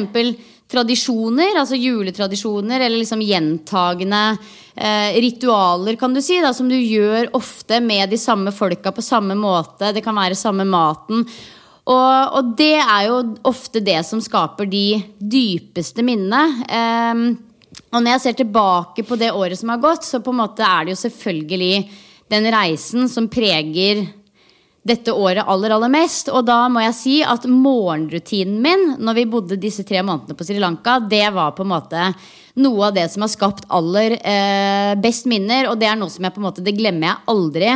[0.72, 7.34] tradisjoner, altså juletradisjoner, eller liksom gjentagende eh, ritualer, kan du si, da, som du gjør
[7.36, 9.92] ofte med de samme folka på samme måte.
[9.92, 11.26] Det kan være samme maten.
[11.90, 13.16] Og, og, det er jo
[13.50, 16.42] ofte det som skaper de dypeste minnene.
[16.70, 17.24] Um,
[17.90, 20.62] og når jeg ser tilbake på det året som har gått, så på en måte
[20.66, 21.74] er det jo selvfølgelig
[22.30, 24.04] den reisen som preger
[24.86, 26.30] dette året aller, aller mest.
[26.32, 30.46] Og da må jeg si at morgenrutinen min når vi bodde disse tre månedene på
[30.46, 32.06] Sri Lanka, det var på en måte
[32.60, 35.70] noe av det som har skapt aller eh, best minner.
[35.70, 37.74] Og det er noe som jeg på en måte, det glemmer jeg aldri.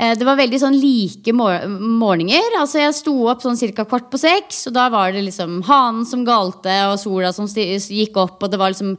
[0.00, 2.56] Eh, det var veldig sånn like morgener.
[2.56, 3.84] Altså Jeg sto opp sånn ca.
[3.84, 8.16] kvart på seks, og da var det liksom hanen som galte, og sola som gikk
[8.16, 8.96] opp, og det var liksom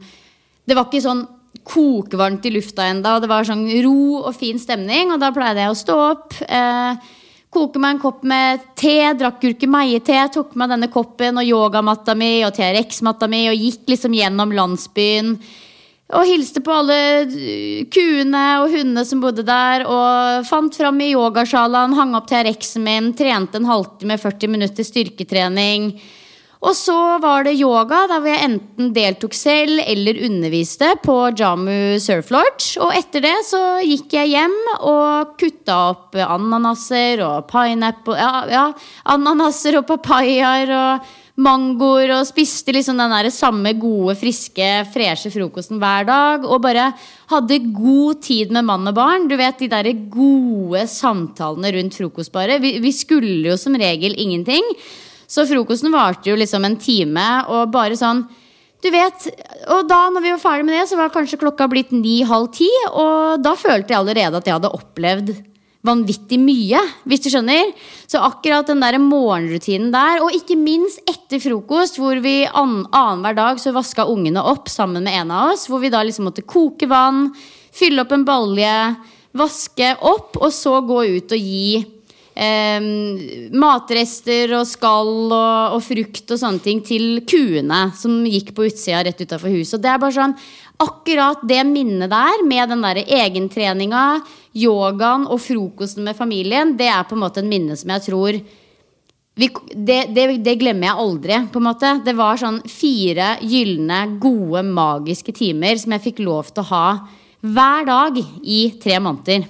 [0.64, 1.26] Det var ikke sånn
[1.66, 5.70] kokevarmt i lufta og det var sånn ro og fin stemning, og da pleide jeg
[5.70, 6.36] å stå opp.
[6.48, 6.94] Eh,
[7.50, 12.44] koke meg en kopp med te, drakk gurkemeie-te, tok med denne koppen og yogamatta mi
[12.46, 15.34] og TRX-matta mi og gikk liksom gjennom landsbyen.
[16.12, 16.96] Og hilste på alle
[17.92, 19.86] kuene og hundene som bodde der.
[19.88, 25.94] Og fant fram i yogasjalaen, hang opp TRX-en min, trente en halvtime, 40 minutter styrketrening.
[26.62, 31.98] Og så var det yoga, der hvor jeg enten deltok selv eller underviste på Jamu
[32.02, 32.76] Surf Lodge.
[32.78, 38.68] Og etter det så gikk jeg hjem og kutta opp ananaser og pineapple Ja, ja
[39.10, 45.80] ananaser og papayaer og mangoer og spiste liksom den der samme gode, friske, freshe frokosten
[45.80, 46.44] hver dag.
[46.44, 46.90] Og bare
[47.32, 49.28] hadde god tid med mann og barn.
[49.30, 52.60] Du vet de der gode samtalene rundt frokostbaret.
[52.62, 54.66] Vi, vi skulle jo som regel ingenting.
[55.32, 58.26] Så frokosten varte jo liksom en time, og bare sånn
[58.82, 59.28] du vet,
[59.70, 62.66] og da når vi var ferdig med det, så var kanskje klokka blitt ni-halv ti.
[62.90, 65.30] Og da følte jeg allerede at jeg hadde opplevd
[65.86, 67.72] vanvittig mye, hvis du skjønner.
[68.10, 73.62] Så akkurat den der morgenrutinen der, og ikke minst etter frokost, hvor vi annenhver dag
[73.62, 76.88] så vaska ungene opp sammen med en av oss, hvor vi da liksom måtte koke
[76.90, 77.30] vann,
[77.74, 78.76] fylle opp en balje,
[79.38, 81.82] vaske opp, og så gå ut og gi
[82.34, 82.84] eh,
[83.52, 89.04] matrester og skall og, og, frukt og sånne ting til kuene som gikk på utsida
[89.06, 89.78] rett utafor huset.
[89.78, 90.36] Og det er bare sånn
[90.82, 94.22] akkurat det minnet der, med den der egentreninga,
[94.58, 98.42] yogaen og frokosten med familien, det er på en måte en minne som jeg tror
[99.32, 101.36] vi, det, det, det, glemmer jeg aldri.
[101.48, 106.52] på en måte Det var sånn fire gylne, gode, magiske timer som jeg fikk lov
[106.52, 106.86] til å ha
[107.42, 109.48] hver dag i tre måneder.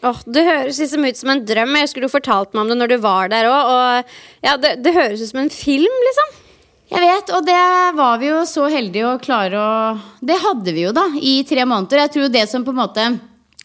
[0.00, 1.74] Oh, det høres liksom ut som en drøm.
[1.76, 4.12] Jeg skulle jo fortalt meg om det når du var der òg.
[4.40, 6.30] Ja, det, det høres ut som en film, liksom.
[6.90, 7.58] Jeg vet, og det
[7.94, 9.74] var vi jo så heldige å klare å
[10.26, 12.06] Det hadde vi jo, da, i tre måneder.
[12.06, 13.04] Jeg tror det som på en måte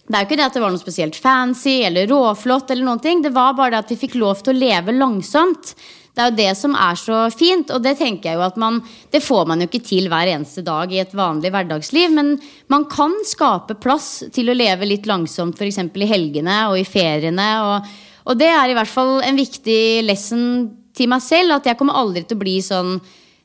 [0.06, 3.02] Det er jo ikke det at det var noe spesielt fancy eller råflott, eller noen
[3.02, 3.24] ting.
[3.26, 5.74] Det var bare det at vi fikk lov til å leve langsomt.
[6.16, 8.80] Det er jo det som er så fint, og det tenker jeg jo at man
[9.12, 12.36] Det får man jo ikke til hver eneste dag i et vanlig hverdagsliv, men
[12.72, 15.82] man kan skape plass til å leve litt langsomt, f.eks.
[15.84, 17.50] i helgene og i feriene.
[17.68, 17.92] Og,
[18.32, 20.48] og det er i hvert fall en viktig lesson
[20.96, 22.96] til meg selv at jeg kommer aldri til å bli sånn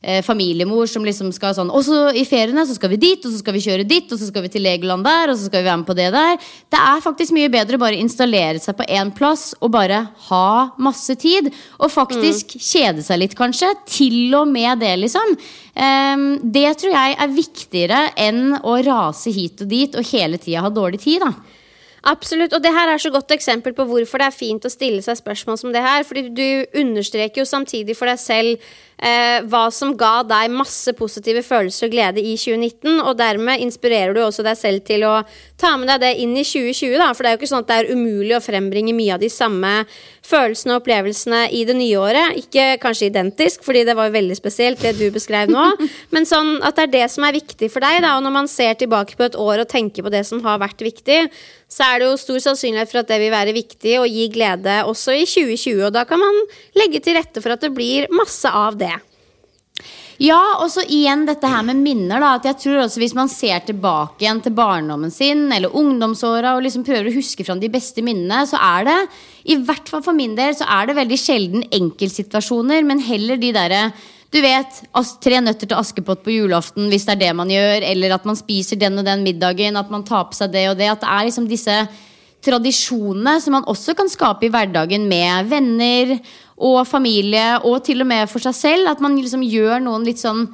[0.02, 3.32] eh, familiemor som liksom skal sånn Og så i feriene så skal vi dit, og
[3.32, 5.62] så skal vi kjøre dit, og så skal vi til Legoland der, og så skal
[5.62, 6.50] vi være med på det der.
[6.72, 10.50] Det er faktisk mye bedre å bare installere seg på én plass og bare ha
[10.80, 11.52] masse tid.
[11.78, 12.66] Og faktisk mm.
[12.70, 13.72] kjede seg litt, kanskje.
[13.90, 15.36] Til og med det, liksom.
[15.80, 20.64] Um, det tror jeg er viktigere enn å rase hit og dit og hele tida
[20.66, 21.24] ha dårlig tid.
[21.24, 21.59] da
[22.08, 22.54] Absolutt.
[22.56, 25.18] Og det her er så godt eksempel på hvorfor det er fint å stille seg
[25.18, 26.04] spørsmål som det her.
[26.08, 31.42] Fordi du understreker jo samtidig for deg selv eh, hva som ga deg masse positive
[31.44, 33.02] følelser og glede i 2019.
[33.04, 35.18] Og dermed inspirerer du også deg selv til å
[35.60, 36.96] ta med deg det inn i 2020.
[37.02, 37.10] Da.
[37.12, 39.32] For det er jo ikke sånn at det er umulig å frembringe mye av de
[39.32, 39.74] samme
[40.26, 42.38] følelsene og opplevelsene i det nye året.
[42.40, 45.66] Ikke kanskje identisk, fordi det var jo veldig spesielt det du beskrev nå.
[46.14, 48.00] Men sånn at det er det som er viktig for deg.
[48.04, 48.16] Da.
[48.18, 50.84] Og når man ser tilbake på et år og tenker på det som har vært
[50.84, 51.22] viktig,
[51.70, 54.80] så er det jo stor sannsynlighet for at det vil være viktig og gi glede
[54.90, 55.86] også i 2020.
[55.88, 56.42] Og da kan man
[56.78, 58.96] legge til rette for at det blir masse av det.
[60.20, 62.20] Ja, og så igjen dette her med minner.
[62.20, 66.56] da, at jeg tror også Hvis man ser tilbake igjen til barndommen sin eller ungdomsåra
[66.56, 68.98] og liksom prøver å huske fram de beste minnene, så er det,
[69.48, 73.52] i hvert fall for min del, så er det veldig sjelden enkeltsituasjoner, men heller de
[73.56, 73.82] derre
[74.30, 74.82] du vet,
[75.24, 78.38] Tre nøtter til Askepott på julaften hvis det er det man gjør, eller at man
[78.38, 80.92] spiser den og den middagen, at man tar på seg det og det.
[80.92, 81.80] At det er liksom disse
[82.44, 86.14] tradisjonene som man også kan skape i hverdagen med venner
[86.60, 88.90] og familie, og til og med for seg selv.
[88.92, 90.46] At man liksom gjør noen litt sånn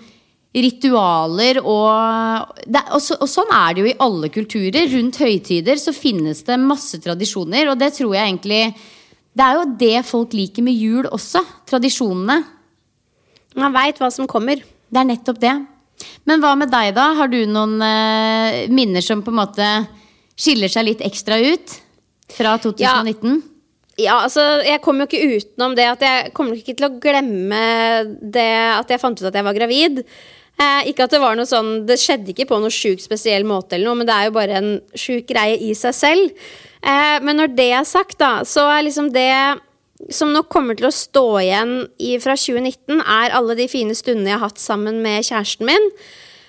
[0.57, 4.89] ritualer og, det, og, så, og, sånn er det jo i alle kulturer.
[4.95, 8.63] Rundt høytider så finnes det masse tradisjoner, og det tror jeg egentlig
[9.37, 11.43] Det er jo det folk liker med jul også.
[11.69, 12.39] Tradisjonene.
[13.57, 14.63] Man veit hva som kommer.
[14.63, 15.53] Det er nettopp det.
[16.29, 17.11] Men hva med deg, da?
[17.19, 19.69] Har du noen eh, minner som på en måte
[20.37, 21.77] skiller seg litt ekstra ut
[22.33, 22.81] fra 2019?
[22.81, 23.56] Ja.
[23.97, 27.61] Ja, altså, Jeg kommer jo ikke utenom det at jeg kommer ikke til å glemme
[28.21, 30.03] det at jeg fant ut at jeg var gravid.
[30.57, 33.77] Eh, ikke at det var noe sånn Det skjedde ikke på noe sjukt spesiell måte,
[33.77, 36.45] eller noe, men det er jo bare en sjuk greie i seg selv.
[36.81, 39.33] Eh, men når det er sagt, da, så er liksom det
[40.13, 44.33] som nok kommer til å stå igjen i, fra 2019, er alle de fine stundene
[44.33, 45.89] jeg har hatt sammen med kjæresten min.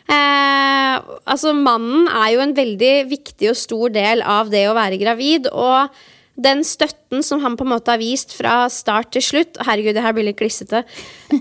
[0.07, 0.95] Eh,
[1.27, 5.51] altså, mannen er jo en veldig viktig og stor del av det å være gravid.
[5.51, 5.95] og
[6.37, 10.03] den støtten som han på en måte har vist fra start til slutt Herregud, det
[10.05, 10.83] her blir litt klissete.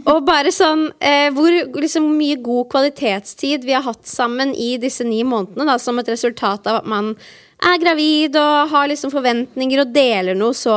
[0.08, 5.04] Og bare sånn eh, Hvor liksom, mye god kvalitetstid vi har hatt sammen i disse
[5.04, 7.12] ni månedene, da, som et resultat av at man
[7.56, 10.76] er gravid og har liksom forventninger og deler noe så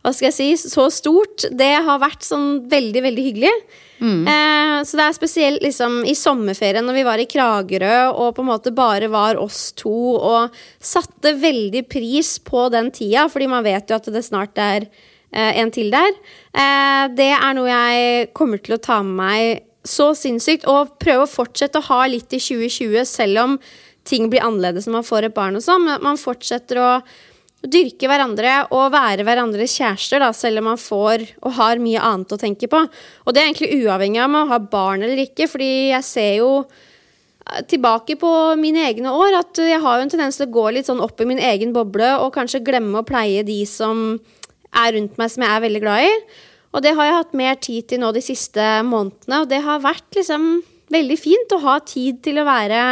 [0.00, 1.44] hva skal jeg si, så stort.
[1.52, 3.52] Det har vært sånn veldig, veldig hyggelig.
[4.00, 4.22] Mm.
[4.32, 8.40] Eh, så det er spesielt liksom i sommerferien når vi var i Kragerø og på
[8.40, 13.66] en måte bare var oss to og satte veldig pris på den tida, fordi man
[13.66, 16.16] vet jo at det snart er eh, en til der.
[16.56, 21.24] Eh, det er noe jeg kommer til å ta med meg så sinnssykt, og prøve
[21.24, 23.60] å fortsette å ha litt i 2020, selv om
[24.08, 25.88] ting blir annerledes når man får et barn og sånn.
[26.04, 26.90] Man fortsetter å
[27.60, 32.32] dyrke hverandre og være hverandres kjærester, da, selv om man får og har mye annet
[32.32, 32.80] å tenke på.
[33.26, 36.32] Og det er egentlig uavhengig av om man har barn eller ikke, fordi jeg ser
[36.40, 40.54] jo eh, tilbake på mine egne år at jeg har jo en tendens til å
[40.56, 44.20] gå litt sånn opp i min egen boble og kanskje glemme å pleie de som
[44.70, 46.12] er rundt meg, som jeg er veldig glad i.
[46.70, 49.82] Og det har jeg hatt mer tid til nå de siste månedene, og det har
[49.82, 52.84] vært liksom veldig fint å ha tid til å være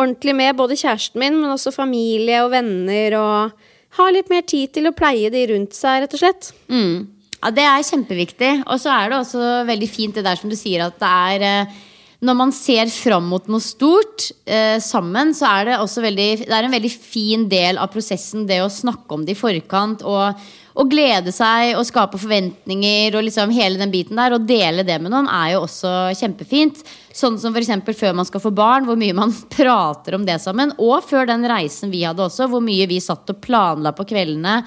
[0.00, 3.66] ordentlig med både kjæresten min, men også familie og venner og
[3.98, 6.50] ha litt mer tid til å pleie de rundt seg, rett og slett.
[6.70, 7.08] Mm.
[7.40, 8.50] Ja, Det er kjempeviktig.
[8.66, 11.46] Og så er det også veldig fint det der som du sier, at det er
[11.48, 11.78] eh,
[12.20, 16.52] når man ser fram mot noe stort eh, sammen, så er det også veldig, det
[16.52, 20.04] er en veldig fin del av prosessen, det å snakke om det i forkant.
[20.04, 20.36] og
[20.78, 24.36] og glede seg og skape forventninger og liksom hele den biten der.
[24.36, 26.82] Og dele det med noen er jo også kjempefint.
[27.10, 27.72] Sånn som f.eks.
[27.98, 30.74] før man skal få barn, hvor mye man prater om det sammen.
[30.78, 34.60] Og før den reisen vi hadde også, hvor mye vi satt og planla på kveldene.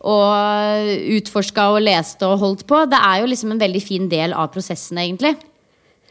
[0.00, 2.86] Og utforska og leste og holdt på.
[2.88, 5.36] Det er jo liksom en veldig fin del av prosessen, egentlig.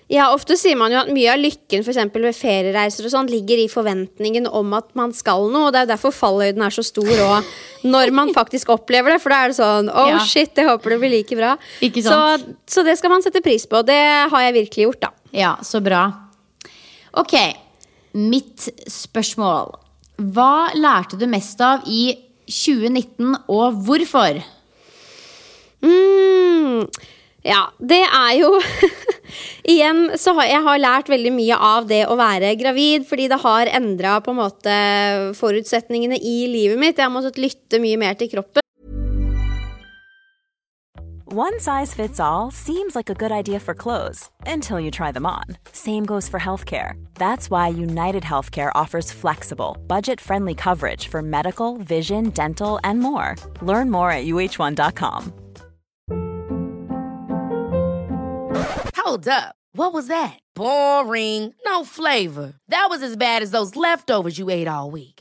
[0.10, 3.60] Ja, ofte sier man jo at mye av lykken for ved feriereiser og sånn, ligger
[3.62, 5.68] i forventningen om at man skal noe.
[5.68, 7.52] og Det er jo derfor fallhøyden er så stor òg,
[7.94, 9.20] når man faktisk opplever det.
[9.22, 10.24] For da er det sånn Oh ja.
[10.26, 11.54] shit, jeg håper det blir like bra.
[12.02, 12.18] Så,
[12.66, 13.84] så, det skal man sette pris på.
[13.86, 14.02] Det
[14.34, 15.14] har jeg virkelig gjort, da.
[15.36, 16.08] Ja, så bra.
[17.18, 17.36] Ok,
[18.18, 19.76] mitt spørsmål.
[20.34, 22.12] Hva lærte du mest av i
[22.50, 24.42] 2019, og hvorfor?
[25.86, 26.88] Mm,
[27.46, 28.50] ja, det er jo
[29.70, 33.38] Igjen så har jeg har lært veldig mye av det å være gravid, fordi det
[33.44, 34.78] har endra på en måte
[35.38, 36.98] forutsetningene i livet mitt.
[36.98, 38.66] Jeg har måttet lytte mye mer til kroppen.
[41.32, 45.28] One size fits all seems like a good idea for clothes until you try them
[45.28, 45.44] on.
[45.72, 46.94] Same goes for healthcare.
[47.14, 53.36] That's why United Healthcare offers flexible, budget friendly coverage for medical, vision, dental, and more.
[53.62, 55.32] Learn more at uh1.com.
[58.96, 59.54] Hold up.
[59.74, 60.40] What was that?
[60.56, 61.54] Boring.
[61.64, 62.54] No flavor.
[62.70, 65.19] That was as bad as those leftovers you ate all week.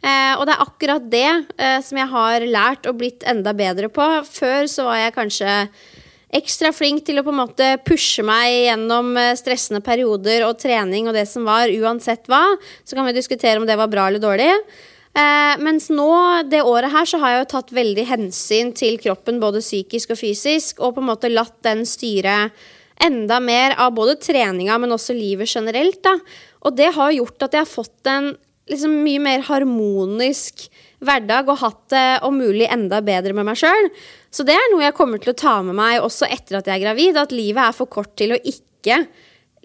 [0.00, 3.90] Eh, og det er akkurat det eh, som jeg har lært og blitt enda bedre
[3.92, 4.06] på.
[4.28, 5.56] Før så var jeg kanskje
[6.40, 11.10] ekstra flink til å på en måte pushe meg gjennom eh, stressende perioder og trening
[11.10, 12.44] og det som var, uansett hva.
[12.84, 14.50] Så kan vi diskutere om det var bra eller dårlig.
[15.10, 16.10] Eh, mens nå,
[16.50, 20.20] det året her, så har jeg jo tatt veldig hensyn til kroppen, både psykisk og
[20.20, 22.44] fysisk, og på en måte latt den styre
[23.00, 26.02] enda mer av både treninga, men også livet generelt.
[26.04, 26.14] da.
[26.68, 28.34] Og det har gjort at jeg har fått en
[28.70, 30.68] liksom mye mer harmonisk
[31.04, 33.88] hverdag og hatt det om mulig enda bedre med meg sjøl.
[34.30, 36.78] Så det er noe jeg kommer til å ta med meg også etter at jeg
[36.78, 37.18] er gravid.
[37.20, 39.02] At livet er for kort til å ikke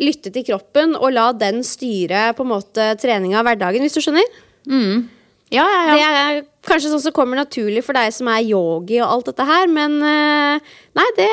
[0.02, 4.02] lytte til kroppen og la den styre på en måte treninga av hverdagen, hvis du
[4.04, 4.26] skjønner?
[4.68, 5.06] Mm.
[5.54, 5.96] Ja, ja, ja.
[5.96, 9.46] Det er kanskje sånn som kommer naturlig for deg som er yogi og alt dette
[9.48, 11.30] her, men eh, nei, det,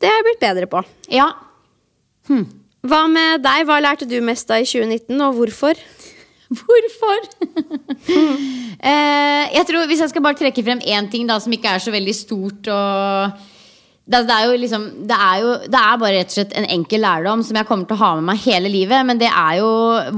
[0.00, 0.84] det er jeg blitt bedre på.
[1.12, 1.32] ja.
[2.82, 3.64] Hva med deg?
[3.68, 5.78] Hva lærte du mest av i 2019, og hvorfor?
[6.58, 7.24] Hvorfor?
[8.90, 11.82] eh, jeg tror Hvis jeg skal bare trekke frem én ting da som ikke er
[11.82, 13.42] så veldig stort og
[14.02, 17.04] det, det, er liksom, det, er jo, det er bare rett og slett en enkel
[17.04, 19.06] lærdom som jeg kommer til å ha med meg hele livet.
[19.06, 19.68] Men det er jo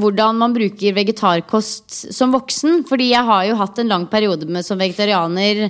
[0.00, 2.80] hvordan man bruker vegetarkost som voksen.
[2.88, 5.68] Fordi jeg har jo hatt en lang periode med, som vegetarianer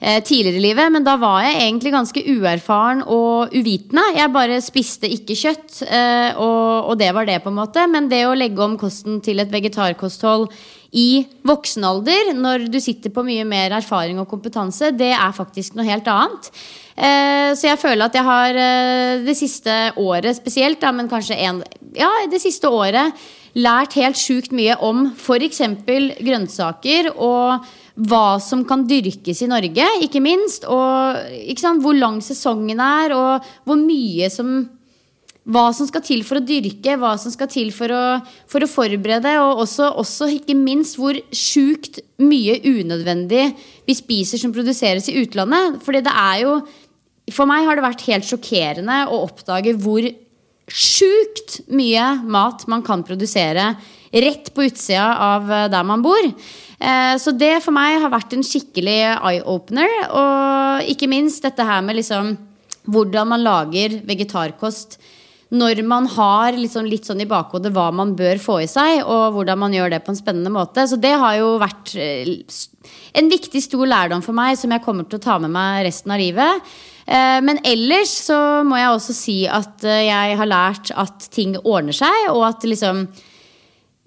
[0.00, 0.92] tidligere i livet.
[0.92, 4.04] Men da var jeg egentlig ganske uerfaren og uvitende.
[4.16, 7.84] Jeg bare spiste ikke kjøtt, eh, og, og det var det, på en måte.
[7.90, 10.50] Men det å legge om kosten til et vegetarkosthold
[10.94, 15.74] i voksen alder, når du sitter på mye mer erfaring og kompetanse, det er faktisk
[15.74, 16.50] noe helt annet.
[16.94, 21.40] Eh, så jeg føler at jeg har eh, det siste året spesielt, da, men kanskje
[21.48, 21.64] en,
[21.98, 23.10] ja, det siste året
[23.58, 25.60] lært helt sjukt mye om f.eks.
[25.86, 30.66] grønnsaker og hva som kan dyrkes i Norge, ikke minst.
[30.66, 34.64] Og ikke sant, hvor lang sesongen er, og hvor mye som
[35.44, 38.02] hva som skal til for å dyrke, hva som skal til for å,
[38.48, 43.50] for å forberede, og også, også, ikke minst hvor sjukt mye unødvendig
[43.84, 45.82] vi spiser som produseres i utlandet.
[45.84, 46.56] Fordi det er jo
[47.32, 50.04] For meg har det vært helt sjokkerende å oppdage hvor
[50.68, 53.70] sjukt mye mat man kan produsere
[54.14, 56.22] rett på utsida av eh, der man bor.
[56.78, 59.90] Eh, Så det for meg har vært en skikkelig eye-opener.
[60.10, 62.36] Og ikke minst dette her med liksom
[62.84, 64.98] hvordan man lager vegetarkost
[65.54, 69.36] når man har liksom litt sånn i bakhodet hva man bør få i seg, og
[69.36, 70.82] hvordan man gjør det på en spennende måte.
[70.90, 72.32] Så det har jo vært eh,
[73.14, 76.10] en viktig, stor lærdom for meg som jeg kommer til å ta med meg resten
[76.10, 76.74] av livet.
[77.04, 82.30] Men ellers så må jeg også si at jeg har lært at ting ordner seg,
[82.32, 83.02] og at liksom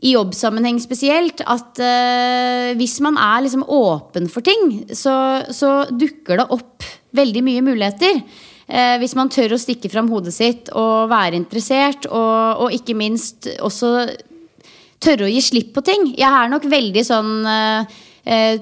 [0.05, 6.37] i jobbsammenheng spesielt, at eh, hvis man er liksom åpen for ting, så, så dukker
[6.37, 6.85] det opp
[7.17, 8.21] veldig mye muligheter.
[8.67, 12.97] Eh, hvis man tør å stikke fram hodet sitt og være interessert, og, og ikke
[12.99, 13.93] minst også
[15.01, 16.11] tørre å gi slipp på ting.
[16.17, 18.57] Jeg er nok veldig sånn eh, eh,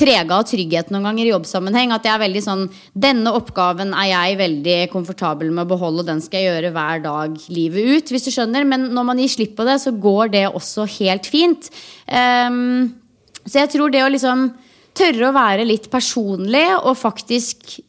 [0.00, 1.92] prega av trygghet noen ganger i jobbsammenheng.
[1.94, 2.64] At jeg er veldig sånn
[2.96, 7.04] Denne oppgaven er jeg veldig komfortabel med å beholde, og den skal jeg gjøre hver
[7.04, 8.66] dag livet ut, hvis du skjønner.
[8.68, 11.70] Men når man gir slipp på det, så går det også helt fint.
[12.08, 12.96] Um,
[13.44, 14.50] så jeg tror det å liksom
[14.96, 17.80] tørre å være litt personlig og faktisk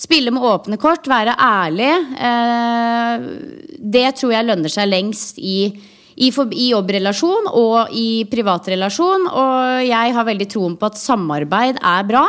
[0.00, 1.90] Spille med åpne kort, være ærlig.
[2.24, 3.24] Eh,
[3.92, 5.74] det tror jeg lønner seg lengst i,
[6.20, 9.26] i, i jobbrelasjon og i privatrelasjon.
[9.30, 12.26] Og jeg har veldig troen på at samarbeid er bra.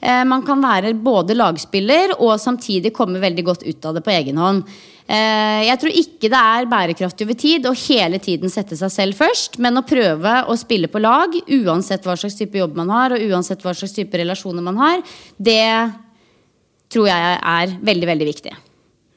[0.00, 4.14] Eh, man kan være både lagspiller og samtidig komme veldig godt ut av det på
[4.14, 4.64] egen hånd.
[5.04, 9.18] Eh, jeg tror ikke det er bærekraftig over tid å hele tiden sette seg selv
[9.20, 13.12] først, men å prøve å spille på lag, uansett hva slags type jobb man har,
[13.12, 15.04] og uansett hva slags type relasjoner man har,
[15.36, 15.66] det
[16.94, 18.54] tror jeg er veldig, veldig viktig.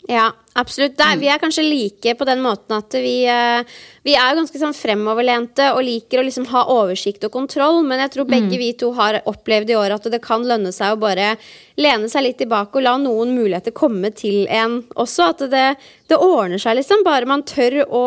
[0.07, 0.95] Ja, absolutt.
[0.95, 3.67] Der, vi er kanskje like på den måten at vi, eh,
[4.07, 8.13] vi er ganske sånn fremoverlente og liker å liksom ha oversikt og kontroll, men jeg
[8.13, 11.33] tror begge vi to har opplevd i år at det kan lønne seg å bare
[11.75, 15.33] lene seg litt tilbake og la noen muligheter komme til en også.
[15.35, 15.67] At det,
[16.07, 17.03] det ordner seg, liksom.
[17.03, 18.05] Bare man tør å,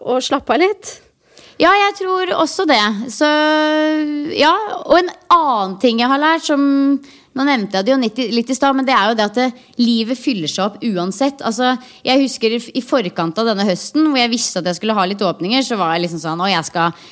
[0.00, 0.96] å slappe av litt.
[1.60, 2.80] Ja, jeg tror også det.
[3.12, 3.28] Så
[4.34, 4.54] ja.
[4.88, 6.64] Og en annen ting jeg har lært, som
[7.32, 8.00] Nå nevnte jeg det jo
[8.36, 9.48] litt, i stad, men det er jo det at det,
[9.80, 11.40] livet fyller seg opp uansett.
[11.40, 11.72] Altså,
[12.04, 15.08] jeg husker i, i forkant av denne høsten, hvor jeg visste at jeg skulle ha
[15.08, 17.02] litt åpninger, så var jeg liksom sånn Å, jeg skal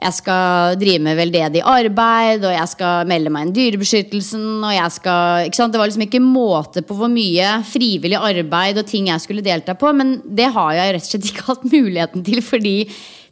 [0.00, 4.46] jeg skal drive med veldedig arbeid, og jeg skal melde meg inn Dyrebeskyttelsen.
[4.64, 5.74] og jeg skal, ikke sant?
[5.74, 9.76] Det var liksom ikke måte på hvor mye frivillig arbeid og ting jeg skulle delta
[9.76, 9.92] på.
[9.92, 12.76] Men det har jeg rett og slett ikke hatt muligheten til fordi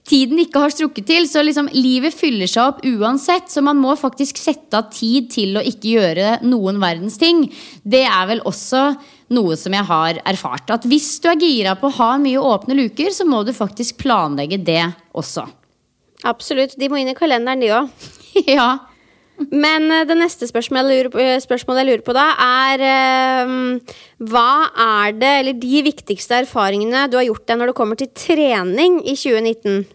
[0.08, 1.28] tiden ikke har strukket til.
[1.28, 3.50] Så liksom livet fyller seg opp uansett.
[3.52, 7.46] Så man må faktisk sette av tid til å ikke gjøre noen verdens ting.
[7.84, 8.90] Det er vel også
[9.36, 10.72] noe som jeg har erfart.
[10.72, 14.00] At hvis du er gira på å ha mye åpne luker, så må du faktisk
[14.02, 15.46] planlegge det også.
[16.28, 16.76] Absolutt.
[16.78, 18.08] De må inn i kalenderen, de òg.
[18.58, 18.70] ja.
[19.38, 23.52] Men eh, det neste spørsmålet jeg lurer på, eh, jeg lurer på da, er eh,
[24.32, 28.10] Hva er det, eller de viktigste erfaringene du har gjort deg når det kommer til
[28.18, 29.86] trening i 2019?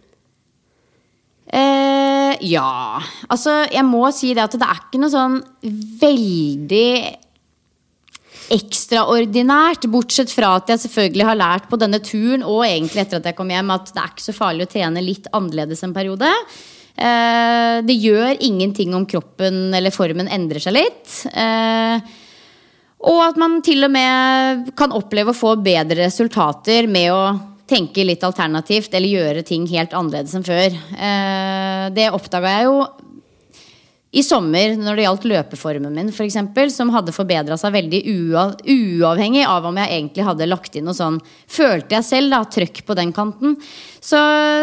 [1.52, 3.00] Eh, ja.
[3.28, 5.38] Altså, jeg må si det at det er ikke noe sånn
[6.00, 6.88] veldig
[8.54, 9.88] ekstraordinært.
[9.92, 13.38] Bortsett fra at jeg selvfølgelig har lært på denne turen og egentlig etter at jeg
[13.38, 16.30] kom hjem, at det er ikke så farlig å trene litt annerledes en periode.
[16.94, 21.16] Eh, det gjør ingenting om kroppen eller formen endrer seg litt.
[21.32, 22.12] Eh,
[23.04, 27.24] og at man til og med kan oppleve å få bedre resultater med å
[27.70, 30.74] tenke litt alternativt eller gjøre ting helt annerledes enn før.
[30.74, 32.78] Eh, det oppdaga jeg jo
[34.14, 38.00] i sommer når det gjaldt løpeformen min, eksempel, som hadde forbedra seg veldig
[38.70, 41.18] uavhengig av om jeg egentlig hadde lagt inn noe sånn
[41.50, 43.56] Følte jeg selv da, trøkk på den kanten.
[43.98, 44.20] Så,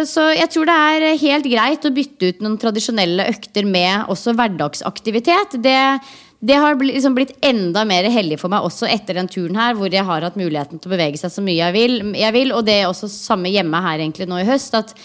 [0.07, 4.37] så, jeg tror det er helt greit å bytte ut noen tradisjonelle økter med også
[4.39, 5.59] hverdagsaktivitet.
[5.59, 5.79] Det,
[6.41, 9.93] det har liksom blitt enda mer hellig for meg også etter den turen her, hvor
[9.93, 11.99] jeg har hatt muligheten til å bevege seg så mye jeg vil.
[12.17, 14.73] Jeg vil og det er også samme hjemme her egentlig nå i høst.
[14.73, 14.95] at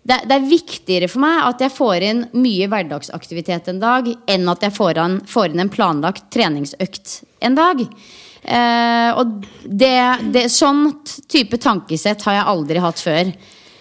[0.00, 4.48] det, det, er viktigere for meg at jeg får inn mye hverdagsaktivitet en dag, enn
[4.48, 7.84] at jeg får, an, får inn en planlagt treningsøkt en dag.
[8.40, 9.96] Eh, og det,
[10.32, 10.86] det, sånn
[11.28, 13.34] type tankesett har jeg aldri hatt før.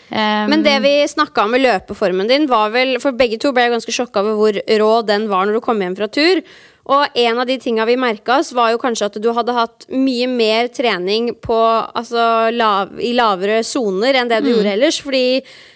[0.10, 3.68] Um, Men det vi snakka om med løpeformen din, var vel For begge to ble
[3.68, 6.42] jeg ganske sjokka over hvor rå den var når du kom hjem fra tur.
[6.90, 9.86] Og en av de tinga vi merka oss, var jo kanskje at du hadde hatt
[9.94, 11.58] mye mer trening på,
[11.94, 14.54] altså, lav, i lavere soner enn det du mm.
[14.56, 14.98] gjorde ellers.
[15.06, 15.26] Fordi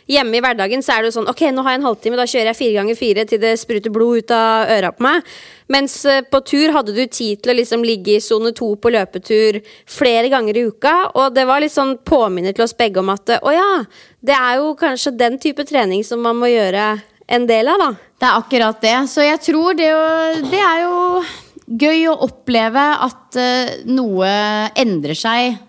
[0.09, 2.25] hjemme i hverdagen så er det jo sånn Ok, nå har jeg en halvtime, da
[2.27, 5.29] kjører jeg fire ganger fire til det spruter blod ut av øra på meg.
[5.71, 8.91] Mens eh, på tur hadde du tid til å liksom ligge i sone to på
[8.93, 10.95] løpetur flere ganger i uka.
[11.13, 13.69] Og det var litt sånn påminner til oss begge om at å ja,
[14.25, 16.95] det er jo kanskje den type trening som man må gjøre
[17.27, 17.89] en del av, da.
[18.19, 18.97] Det er akkurat det.
[19.11, 20.03] Så jeg tror det, jo,
[20.51, 20.97] det er jo
[21.83, 24.33] gøy å oppleve at uh, noe
[24.79, 25.61] endrer seg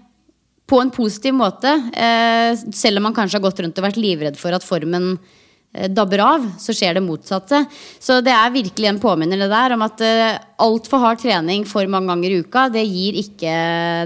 [0.71, 1.71] på en positiv måte.
[1.95, 5.89] Uh, selv om man kanskje har gått rundt og vært livredd for at formen uh,
[5.93, 7.65] dabber av, så skjer det motsatte.
[8.03, 10.29] Så det er virkelig en påminnelse der om at uh,
[10.67, 13.57] altfor hard trening for mange ganger i uka, det gir ikke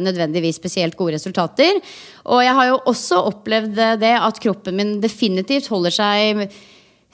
[0.04, 1.80] nødvendigvis spesielt gode resultater.
[2.28, 6.50] Og jeg har jo også opplevd det at kroppen min definitivt holder seg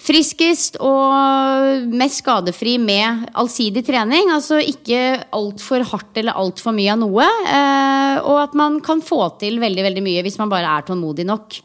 [0.04, 4.30] friskest og mest skadefri med allsidig trening.
[4.34, 7.24] Altså ikke altfor hardt eller altfor mye av noe.
[7.48, 11.26] Eh, og at man kan få til veldig, veldig mye hvis man bare er tålmodig
[11.28, 11.60] nok.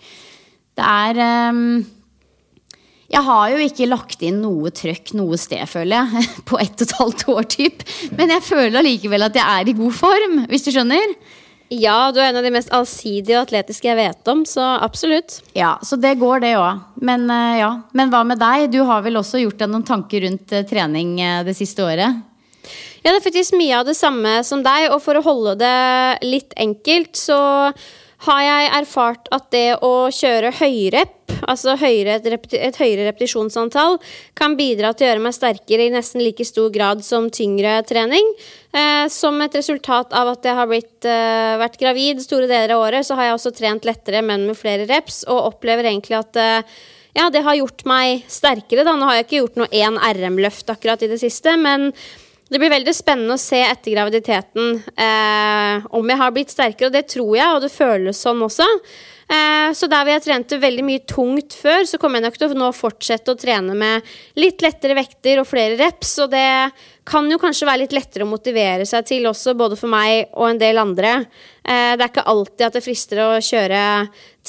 [0.80, 1.64] Det er eh,
[3.10, 6.88] Jeg har jo ikke lagt inn noe trøkk noe sted, føler jeg, på ett og
[6.88, 7.84] et halvt år, typ.
[8.16, 11.18] Men jeg føler allikevel at jeg er i god form, hvis du skjønner.
[11.70, 15.36] Ja, du er en av de mest allsidige og atletiske jeg vet om, så absolutt.
[15.54, 16.82] Ja, så det går, det òg.
[16.98, 17.70] Men, uh, ja.
[17.94, 18.72] Men hva med deg?
[18.74, 22.26] Du har vel også gjort deg noen tanker rundt uh, trening uh, det siste året?
[23.04, 26.26] Ja, det er faktisk mye av det samme som deg, og for å holde det
[26.26, 27.38] litt enkelt, så
[28.26, 31.16] har jeg erfart at det å kjøre høyrep,
[31.48, 33.96] altså høyere, et, høyere repetisjonsantall,
[34.36, 38.34] kan bidra til å gjøre meg sterkere i nesten like stor grad som tyngre trening.
[38.76, 42.84] Eh, som et resultat av at jeg har blitt, eh, vært gravid store deler av
[42.90, 46.36] året, så har jeg også trent lettere, men med flere reps, og opplever egentlig at
[46.36, 46.80] eh,
[47.16, 48.84] ja, det har gjort meg sterkere.
[48.84, 48.96] Da.
[48.96, 51.94] Nå har jeg ikke gjort noe én RM-løft akkurat i det siste, men
[52.50, 56.96] det blir veldig spennende å se etter graviditeten eh, om jeg har blitt sterkere, og
[56.98, 58.66] det tror jeg, og det føles sånn også.
[59.30, 62.48] Eh, så der hvor jeg trente veldig mye tungt før, så kommer jeg nok til
[62.50, 64.10] å nå fortsette å trene med
[64.42, 66.74] litt lettere vekter og flere reps, og det
[67.10, 70.50] kan jo kanskje være litt lettere å motivere seg til også, både for meg og
[70.50, 71.16] en del andre.
[71.62, 73.84] Eh, det er ikke alltid at det frister å kjøre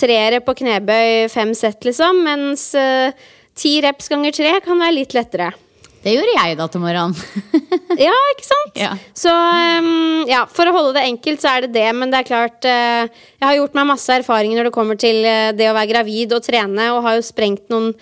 [0.00, 3.12] treere på knebøy fem sett, liksom, mens eh,
[3.52, 5.52] ti reps ganger tre kan være litt lettere.
[6.00, 7.12] Det gjorde jeg da til morgenen.
[8.06, 8.78] ja, ikke sant?
[8.78, 8.94] Ja.
[9.16, 11.86] Så um, ja, for å holde det enkelt, så er det det.
[11.96, 15.20] Men det er klart uh, Jeg har gjort meg masse erfaringer når det kommer til
[15.26, 17.92] uh, det å være gravid og trene, og har jo sprengt noen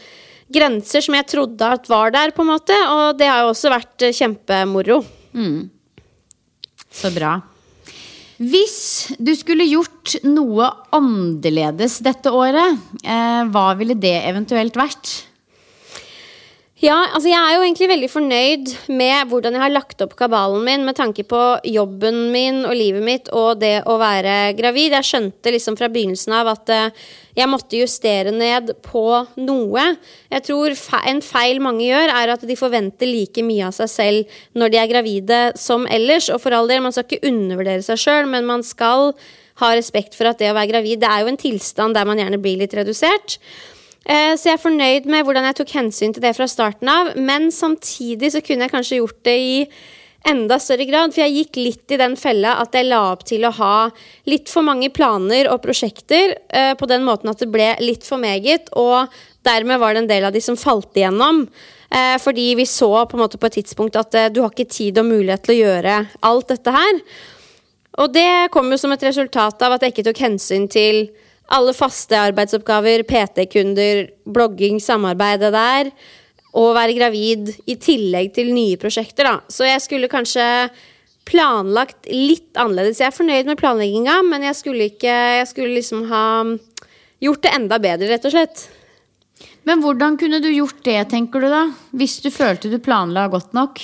[0.55, 2.78] grenser som jeg trodde at var der, på en måte.
[2.94, 5.03] Og det har jo også vært uh, kjempemoro.
[5.34, 5.66] Mm.
[6.94, 7.34] Så bra.
[8.38, 8.78] Hvis
[9.18, 15.11] du skulle gjort noe annerledes dette året, hva ville det eventuelt vært?
[16.79, 20.62] Ja, altså jeg er jo egentlig veldig fornøyd med hvordan jeg har lagt opp kabalen
[20.62, 24.95] min med tanke på jobben min og livet mitt og det å være gravid.
[24.95, 29.03] Jeg skjønte liksom fra begynnelsen av at uh, jeg måtte justere ned på
[29.43, 29.87] noe.
[30.31, 34.39] Jeg tror en feil mange gjør, er at de forventer like mye av seg selv
[34.55, 36.29] når de er gravide som ellers.
[36.31, 39.16] Og for all del, man skal ikke undervurdere seg sjøl, men man skal
[39.64, 42.22] ha respekt for at det å være gravid det er jo en tilstand der man
[42.22, 43.41] gjerne blir litt redusert.
[44.09, 47.14] Eh, Så jeg er fornøyd med hvordan jeg tok hensyn til det fra starten av.
[47.16, 49.56] Men samtidig så kunne jeg kanskje gjort det i
[50.28, 51.12] enda større grad.
[51.14, 53.90] For jeg gikk litt i den fella at jeg la opp til å ha
[54.26, 56.34] litt for mange planer og prosjekter.
[56.48, 58.72] eh, På den måten at det ble litt for meget.
[58.72, 59.09] Og
[59.44, 61.46] dermed var det en del av de som falt igjennom.
[61.92, 65.06] Eh, Fordi vi så på måte på et tidspunkt at du har ikke tid og
[65.06, 67.02] mulighet til å gjøre alt dette her.
[67.98, 71.09] Og det kom jo som et resultat av at jeg ikke tok hensyn til
[71.55, 75.90] alle faste arbeidsoppgaver, PT-kunder, blogging, samarbeidet der,
[76.59, 79.34] og være gravid i tillegg til nye prosjekter, da.
[79.53, 80.44] Så jeg skulle kanskje
[81.28, 83.01] planlagt litt annerledes.
[83.03, 86.24] Jeg er fornøyd med planlegginga, men jeg skulle ikke Jeg skulle liksom ha
[87.20, 88.64] gjort det enda bedre, rett og slett.
[89.68, 91.66] Men hvordan kunne du gjort det, tenker du da?
[91.92, 93.82] Hvis du følte du planla godt nok?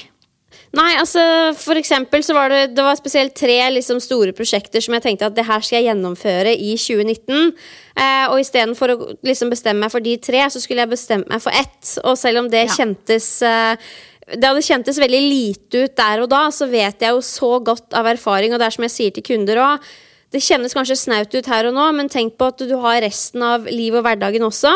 [0.75, 1.23] Nei, altså
[1.55, 5.29] for eksempel så var det, det var spesielt tre liksom, store prosjekter som jeg tenkte
[5.29, 7.53] at det her skal jeg gjennomføre i 2019.
[7.95, 11.45] Eh, og istedenfor å liksom, bestemme meg for de tre, så skulle jeg bestemt meg
[11.45, 11.95] for ett.
[12.03, 12.75] Og selv om det Ja.
[12.75, 13.77] kjentes eh,
[14.25, 17.93] det hadde kjentes veldig lite ut der og da, så vet jeg jo så godt
[17.93, 19.89] av erfaring, og det er som jeg sier til kunder òg,
[20.35, 23.43] det kjennes kanskje snaut ut her og nå, men tenk på at du har resten
[23.47, 24.72] av livet og hverdagen også.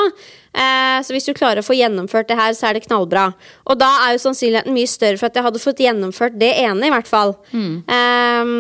[0.55, 3.29] Eh, så hvis du klarer å få gjennomført det her, så er det knallbra.
[3.67, 6.87] Og da er jo sannsynligheten mye større for at jeg hadde fått gjennomført det ene,
[6.87, 7.35] i hvert fall.
[7.91, 8.53] Eh,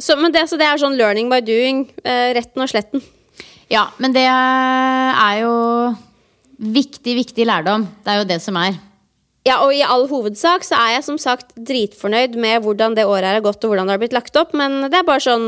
[0.00, 1.84] så, men det, så det er sånn learning by doing.
[2.04, 3.02] Eh, retten og sletten.
[3.70, 5.54] Ja, men det er jo
[6.60, 7.86] viktig, viktig lærdom.
[8.04, 8.78] Det er jo det som er.
[9.48, 13.24] Ja, og I all hovedsak så er jeg som sagt dritfornøyd med hvordan det året
[13.24, 15.46] her har gått og hvordan det har blitt lagt opp, men det er bare sånn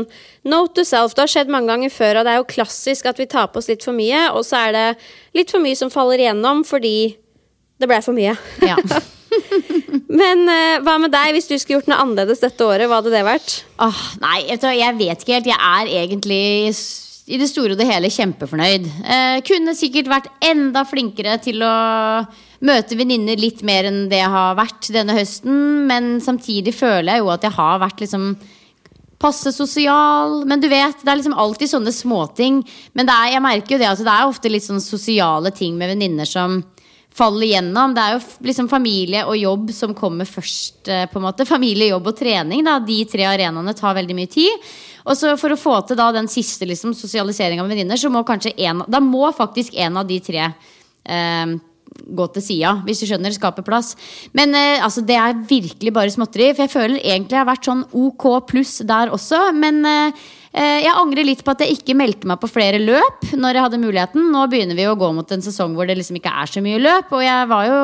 [0.49, 1.13] note to self.
[1.13, 3.61] Det har skjedd mange ganger før, og det er jo klassisk at vi tar på
[3.61, 4.87] oss litt for mye, og så er det
[5.37, 7.13] litt for mye som faller igjennom fordi
[7.77, 8.33] det ble for mye.
[8.65, 8.79] Ja.
[10.23, 12.87] Men uh, hva med deg, hvis du skulle gjort noe annerledes dette året?
[12.89, 13.59] Hva hadde det vært?
[13.81, 15.49] Åh, nei, jeg vet ikke helt.
[15.53, 16.43] Jeg er egentlig
[17.23, 18.89] i det store og det hele kjempefornøyd.
[19.05, 21.75] Uh, kunne sikkert vært enda flinkere til å
[22.63, 25.87] møte venninner litt mer enn det jeg har vært denne høsten.
[25.89, 28.33] Men samtidig føler jeg jo at jeg har vært liksom
[29.23, 30.41] passe sosial.
[30.49, 32.61] Men du vet, det er liksom alltid sånne småting.
[32.97, 35.93] Men er, jeg merker jo det at det er ofte litt sånn sosiale ting med
[35.93, 36.61] venninner som
[37.13, 37.93] faller igjennom.
[37.93, 40.87] Det er jo liksom familie og jobb som kommer først.
[40.87, 42.63] eh, på en måte Familie, jobb og trening.
[42.65, 42.79] Da.
[42.79, 44.71] De tre arenaene tar veldig mye tid.
[45.05, 48.23] Og så For å få til da den siste liksom, sosialiseringa med venninner, så må
[48.23, 51.59] kanskje en, da må faktisk en av de tre eh,
[52.03, 53.33] gå til sida, hvis du skjønner.
[53.35, 53.93] Skape plass.
[54.37, 56.51] Men eh, altså, det er virkelig bare småtteri.
[56.53, 59.41] For jeg føler egentlig jeg har vært sånn OK pluss der også.
[59.57, 63.29] Men eh, eh, jeg angrer litt på at jeg ikke meldte meg på flere løp
[63.33, 64.31] når jeg hadde muligheten.
[64.33, 66.81] Nå begynner vi å gå mot en sesong hvor det liksom ikke er så mye
[66.81, 67.13] løp.
[67.13, 67.79] Og jeg var jo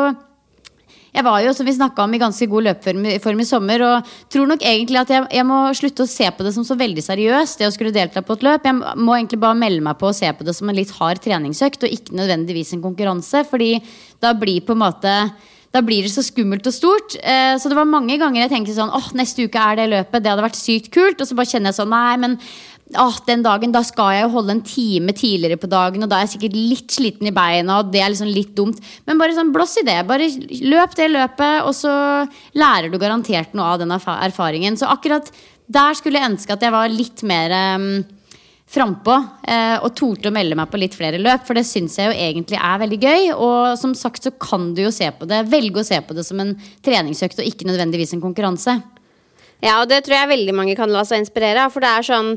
[1.14, 3.82] jeg var jo, som vi snakka om, i ganske god løpeform i- sommer.
[3.82, 6.78] Og tror nok egentlig at jeg, jeg må slutte å se på det som så
[6.78, 7.58] veldig seriøst.
[7.58, 8.64] Det å skulle delta på et løp.
[8.64, 11.20] Jeg må egentlig bare melde meg på og se på det som en litt hard
[11.22, 13.46] treningsøkt, og ikke nødvendigvis en konkurranse.
[13.50, 13.82] Fordi
[14.22, 15.32] da blir på en måte
[15.72, 17.16] da blir det så skummelt og stort.
[17.22, 20.24] Eh, så det var mange ganger jeg tenkte sånn åh, neste uke er det løpet.
[20.24, 21.22] Det hadde vært sykt kult.
[21.22, 22.40] Og så bare kjenner jeg sånn nei, men
[22.98, 26.20] åh, den dagen da skal jeg jo holde en time tidligere på dagen, og da
[26.20, 28.80] er jeg sikkert litt sliten i beina, og det er liksom litt dumt.
[29.06, 30.00] Men bare sånn blås i det.
[30.10, 30.30] Bare
[30.66, 31.94] løp det løpet, og så
[32.58, 34.80] lærer du garantert noe av den erfaringen.
[34.80, 35.30] Så akkurat
[35.70, 37.92] der skulle jeg ønske at jeg var litt mer um,
[38.70, 39.16] frampå
[39.50, 42.18] eh, og torde å melde meg på litt flere løp, for det syns jeg jo
[42.18, 43.28] egentlig er veldig gøy.
[43.34, 46.26] Og som sagt så kan du jo se på det, velge å se på det
[46.28, 48.80] som en treningsøkt og ikke nødvendigvis en konkurranse.
[49.60, 51.74] Ja, og det tror jeg veldig mange kan la seg inspirere av.
[51.74, 52.36] For det er sånn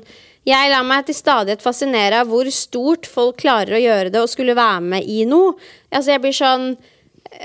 [0.49, 4.31] Jeg lar meg til stadighet fascinere av hvor stort folk klarer å gjøre det og
[4.31, 5.55] skulle være med i noe.
[5.93, 6.73] Altså, jeg blir sånn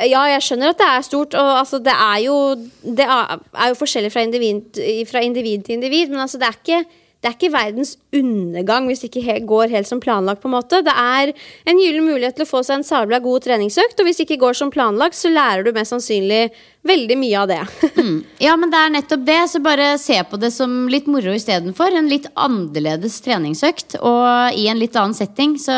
[0.04, 2.38] Ja, jeg skjønner at det er stort, og altså, det er jo
[2.82, 6.82] Det er jo forskjellig fra individ, fra individ til individ, men altså, det er ikke
[7.18, 10.42] det er ikke verdens undergang hvis det ikke går helt som planlagt.
[10.42, 10.84] på en måte.
[10.86, 11.34] Det er
[11.66, 14.44] en gyllen mulighet til å få seg en sabla god treningsøkt, og hvis det ikke
[14.46, 16.52] går som planlagt, så lærer du mest sannsynlig
[16.88, 17.64] veldig mye av det.
[18.48, 21.96] Ja, men det er nettopp det, så bare se på det som litt moro istedenfor.
[21.98, 25.58] En litt annerledes treningsøkt og i en litt annen setting.
[25.60, 25.74] Så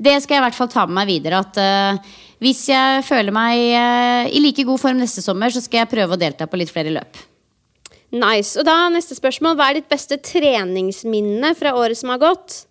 [0.00, 1.44] det skal jeg i hvert fall ta med meg videre.
[1.44, 5.82] At Uh, hvis jeg føler meg eh, i like god form neste sommer, så skal
[5.82, 7.18] jeg prøve å delta på litt flere løp.
[8.10, 8.56] Nice.
[8.58, 9.54] Og da neste spørsmål.
[9.58, 12.64] Hva er ditt beste treningsminne fra året som har gått?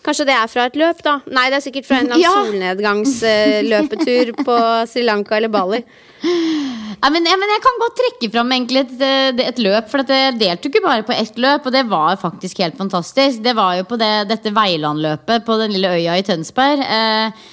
[0.00, 1.18] Kanskje det er fra et løp, da?
[1.28, 2.36] Nei, det er sikkert fra en eller annen Ja.
[2.40, 4.56] solnedgangsløpetur på
[4.88, 5.82] Sri Lanka eller Bali.
[6.24, 9.86] Ja, men, ja, men jeg kan godt trekke fram egentlig et, eh, et løp.
[9.92, 13.44] For jeg deltok jo bare på ett løp, og det var faktisk helt fantastisk.
[13.44, 16.80] Det var jo på det, dette Veilandløpet på den lille øya i Tønsberg.
[16.80, 17.46] Eh,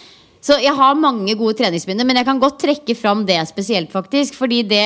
[0.47, 4.39] så jeg har mange gode treningsminner, men jeg kan godt trekke fram det spesielt, faktisk.
[4.39, 4.85] Fordi det,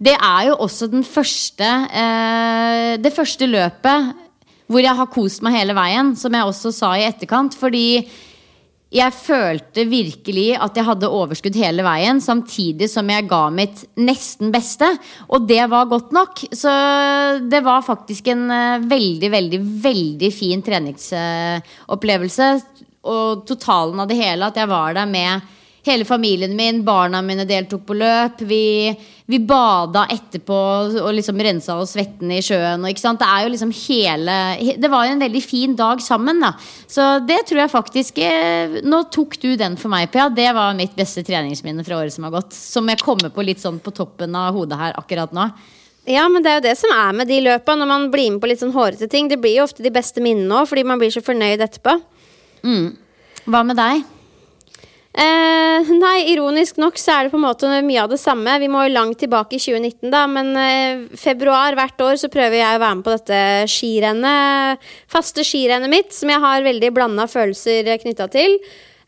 [0.00, 4.26] det er jo også den første eh, Det første løpet
[4.70, 7.56] hvor jeg har kost meg hele veien, som jeg også sa i etterkant.
[7.58, 8.04] Fordi
[8.94, 14.52] jeg følte virkelig at jeg hadde overskudd hele veien, samtidig som jeg ga mitt nesten
[14.54, 14.86] beste.
[15.26, 16.44] Og det var godt nok.
[16.54, 16.70] Så
[17.50, 22.52] det var faktisk en eh, veldig, veldig, veldig fin treningsopplevelse.
[23.10, 25.50] Og totalen av det hele, at jeg var der med
[25.86, 28.42] Hele familien min, barna mine deltok på løp.
[28.44, 28.92] Vi,
[29.32, 30.58] vi bada etterpå
[31.00, 32.84] og liksom rensa oss svetten i sjøen.
[32.84, 34.36] Og, det er jo liksom hele
[34.76, 36.52] Det var jo en veldig fin dag sammen, da.
[36.84, 40.28] Så det tror jeg faktisk eh, Nå tok du den for meg, Pia.
[40.28, 42.52] Det var mitt beste treningsminne fra året som har gått.
[42.56, 45.48] Som jeg kommer på litt sånn på toppen av hodet her akkurat nå.
[46.10, 48.40] Ja, men det er jo det som er med de løpa, når man blir med
[48.42, 49.28] på litt sånn hårete ting.
[49.32, 52.00] Det blir jo ofte de beste minnene òg, fordi man blir så fornøyd etterpå.
[52.64, 52.88] Mm.
[53.48, 54.08] Hva med deg?
[55.10, 58.52] Eh, nei, ironisk nok så er det på en måte mye av det samme.
[58.62, 62.60] Vi må jo langt tilbake i 2019, da, men eh, februar hvert år så prøver
[62.60, 63.40] jeg å være med på dette
[63.72, 64.92] skirennet.
[65.10, 68.54] Faste skirennet mitt, som jeg har veldig blanda følelser knytta til.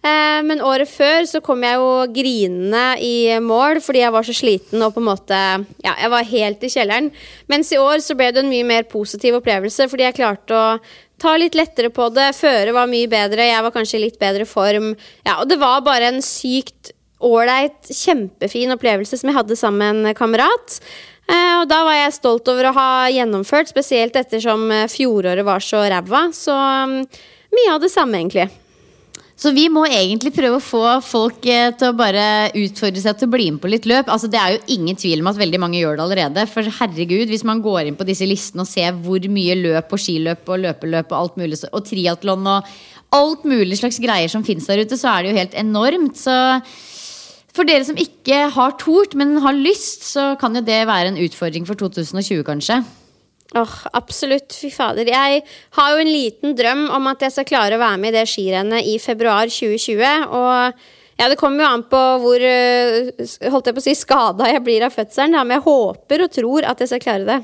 [0.03, 4.35] Eh, men året før så kom jeg jo grinende i mål fordi jeg var så
[4.35, 5.39] sliten og på en måte
[5.85, 7.13] Ja, jeg var helt i kjelleren.
[7.47, 10.67] Mens i år så ble det en mye mer positiv opplevelse fordi jeg klarte å
[11.23, 12.33] ta litt lettere på det.
[12.37, 14.93] Føre var mye bedre, jeg var kanskje i litt bedre form.
[15.23, 16.93] Ja, og det var bare en sykt
[17.23, 20.81] ålreit, kjempefin opplevelse som jeg hadde sammen med en kamerat.
[21.31, 25.63] Eh, og da var jeg stolt over å ha gjennomført, spesielt ettersom eh, fjoråret var
[25.63, 26.27] så ræva.
[26.35, 26.99] Så um,
[27.55, 28.49] mye av det samme, egentlig.
[29.43, 33.27] Så vi må egentlig prøve å få folk eh, til å bare utfordre seg til
[33.27, 34.11] å bli med på litt løp.
[34.13, 36.45] Altså Det er jo ingen tvil om at veldig mange gjør det allerede.
[36.53, 40.03] For herregud, hvis man går inn på disse listene og ser hvor mye løp og
[40.05, 42.71] skiløp og løpeløp og alt mulig, og triatlon og
[43.19, 46.23] alt mulig slags greier som fins der ute, så er det jo helt enormt.
[46.23, 46.39] Så
[47.53, 51.23] for dere som ikke har tort, men har lyst, så kan jo det være en
[51.27, 52.79] utfordring for 2020, kanskje.
[53.53, 54.55] Åh, oh, Absolutt.
[54.57, 55.09] Fy fader.
[55.13, 55.43] Jeg
[55.77, 58.27] har jo en liten drøm om at jeg skal klare å være med i det
[58.31, 60.29] skirennet i februar 2020.
[60.33, 63.13] Og ja, det kommer jo an på hvor eh,
[63.53, 65.37] holdt jeg på å si, skada jeg blir av fødselen.
[65.43, 67.39] Men jeg håper og tror at jeg skal klare det.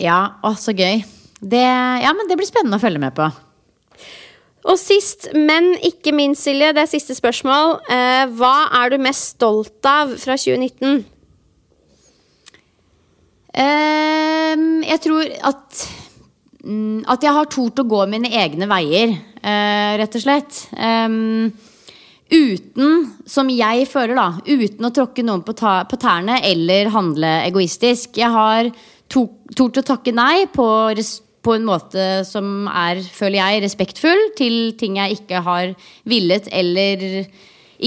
[0.00, 1.04] Ja, å, så gøy.
[1.40, 1.62] Det,
[2.02, 3.30] ja, men det blir spennende å følge med på.
[4.68, 7.78] Og sist, men ikke minst, Silje, det er siste spørsmål.
[7.88, 11.00] Eh, hva er du mest stolt av fra 2019?
[13.50, 14.54] Uh,
[14.86, 15.80] jeg tror at
[16.62, 20.60] um, At jeg har tort å gå mine egne veier, uh, rett og slett.
[20.76, 21.50] Um,
[22.30, 28.20] uten, som jeg føler, da, uten å tråkke noen på, tærne eller handle egoistisk.
[28.20, 28.70] Jeg har
[29.10, 29.26] to,
[29.58, 30.68] tort å takke nei på,
[31.42, 35.74] på en måte som er, føler jeg, respektfull til ting jeg ikke har
[36.08, 37.24] villet eller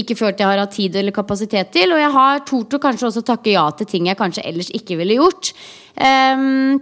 [0.00, 1.92] ikke følt jeg har hatt tid eller kapasitet til.
[1.94, 4.98] Og jeg har tort å kanskje også takke ja til ting jeg kanskje ellers ikke
[5.00, 5.52] ville gjort.
[5.98, 6.80] Um,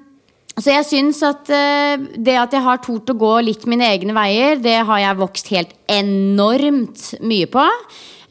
[0.52, 4.16] så jeg syns at uh, det at jeg har tort å gå litt mine egne
[4.16, 7.68] veier, det har jeg vokst helt enormt mye på.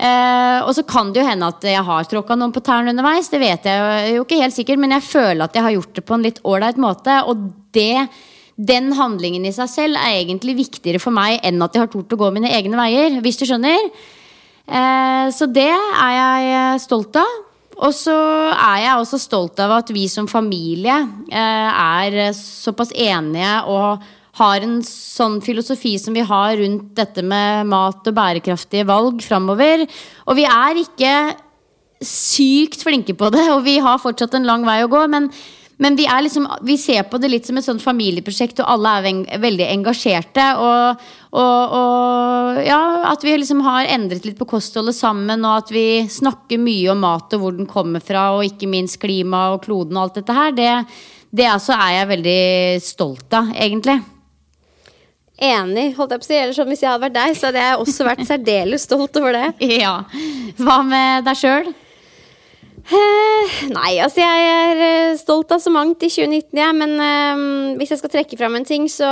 [0.01, 3.29] Uh, og så kan det jo hende at jeg har tråkka noen på tærne underveis.
[3.29, 6.05] Det vet jeg jo ikke helt sikkert, men jeg føler at jeg har gjort det
[6.07, 7.19] på en litt ålreit måte.
[7.29, 7.43] Og
[7.77, 8.07] det,
[8.57, 12.17] den handlingen i seg selv er egentlig viktigere for meg enn at jeg har tort
[12.17, 13.21] å gå mine egne veier.
[13.21, 13.91] Hvis du skjønner?
[14.71, 17.37] Eh, så det er jeg eh, stolt av.
[17.81, 18.15] Og så
[18.53, 20.95] er jeg også stolt av at vi som familie
[21.33, 24.03] eh, er såpass enige og
[24.39, 29.83] har en sånn filosofi som vi har rundt dette med mat og bærekraftige valg framover.
[30.29, 31.15] Og vi er ikke
[32.01, 35.03] sykt flinke på det, og vi har fortsatt en lang vei å gå.
[35.11, 35.29] men
[35.81, 39.39] men vi, liksom, vi, ser på det litt som et sånt familieprosjekt, og alle er
[39.41, 40.43] veldig engasjerte.
[40.61, 45.73] Og, og, og ja, at vi liksom har endret litt på kostholdet sammen, og at
[45.73, 49.63] vi snakker mye om mat og hvor den kommer fra, og ikke minst klima og
[49.65, 50.53] kloden og alt dette her.
[50.53, 50.71] Det,
[51.33, 52.39] det altså er jeg veldig
[52.91, 53.97] stolt av, egentlig.
[55.41, 55.95] Enig.
[55.97, 57.85] holdt jeg på å si, eller sånn, Hvis jeg hadde vært deg, så hadde jeg
[57.87, 59.47] også vært særdeles stolt over det.
[59.81, 60.03] Ja.
[60.61, 61.73] Hva med deg sjøl?
[62.81, 67.43] Eh, nei, altså jeg er eh, stolt av så mangt i 2019, ja, men eh,
[67.79, 69.07] hvis jeg skal trekke fram en ting, så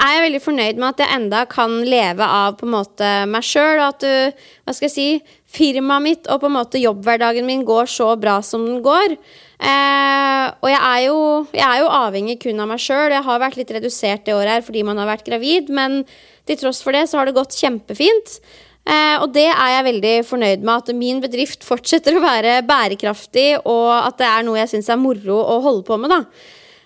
[0.00, 3.44] er jeg veldig fornøyd med at jeg enda kan leve av på en måte meg
[3.44, 7.44] sjøl, og at du, hva skal jeg si, firmaet mitt og på en måte jobbhverdagen
[7.48, 9.18] min går så bra som den går.
[9.62, 11.18] Eh, og jeg er, jo,
[11.54, 13.12] jeg er, jo, avhengig kun av meg sjøl.
[13.12, 16.02] Jeg har vært litt redusert det året her fordi man har vært gravid, men
[16.48, 18.40] til tross for det så har det gått kjempefint.
[18.82, 23.62] Eh, og det er jeg veldig fornøyd med, at min bedrift fortsetter å være bærekraftig,
[23.62, 26.12] og at det er noe jeg syns er moro å holde på med.
[26.12, 26.24] da.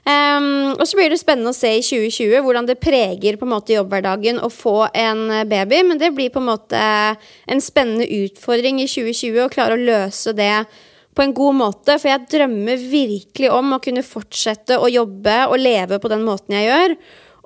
[0.06, 3.50] Um, og så blir det spennende å se i 2020 hvordan det preger på en
[3.56, 5.80] måte jobbhverdagen å få en baby.
[5.88, 6.82] Men det blir på en måte
[7.50, 10.52] en spennende utfordring i 2020 å klare å løse det
[11.16, 11.96] på en god måte.
[11.98, 16.54] For jeg drømmer virkelig om å kunne fortsette å jobbe og leve på den måten
[16.54, 16.96] jeg gjør.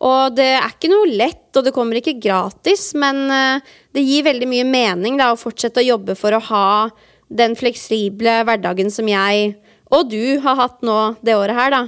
[0.01, 4.25] Og det er ikke noe lett, og det kommer ikke gratis, men eh, det gir
[4.25, 6.69] veldig mye mening da, å fortsette å jobbe for å ha
[7.31, 9.53] den fleksible hverdagen som jeg
[9.91, 10.97] og du har hatt nå
[11.27, 11.81] det året her, da.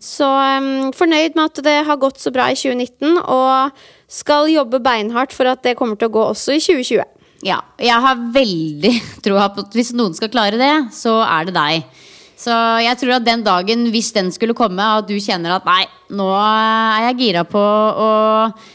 [0.00, 4.80] Så um, fornøyd med at det har gått så bra i 2019, og skal jobbe
[4.84, 7.04] beinhardt for at det kommer til å gå også i 2020.
[7.44, 8.94] Ja, jeg har veldig
[9.26, 12.00] troa på at hvis noen skal klare det, så er det deg.
[12.44, 15.84] Så jeg tror at den dagen, hvis den skulle komme, at du kjenner at nei,
[16.12, 18.08] nå er jeg gira på å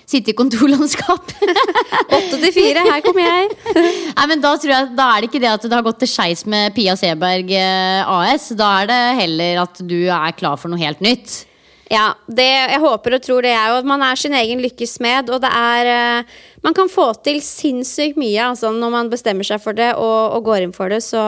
[0.10, 1.36] sitte i kontorlandskap.
[2.18, 3.52] Åtte til fire, her kommer jeg.
[4.18, 6.10] nei, men da tror jeg da er det ikke det at det har gått til
[6.10, 8.50] skeis med Pia Seberg eh, AS.
[8.58, 11.44] Da er det heller at du er klar for noe helt nytt.
[11.90, 15.00] Ja, det, jeg håper og tror det er jo at man er sin egen lykkes
[15.00, 19.48] smed, og det er eh, Man kan få til sinnssykt mye altså, når man bestemmer
[19.48, 21.24] seg for det og, og går inn for det, så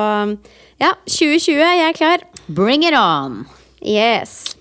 [0.81, 2.23] ja, 2020, jeg er klar.
[2.52, 3.45] Bring it on!
[3.80, 4.58] Yes.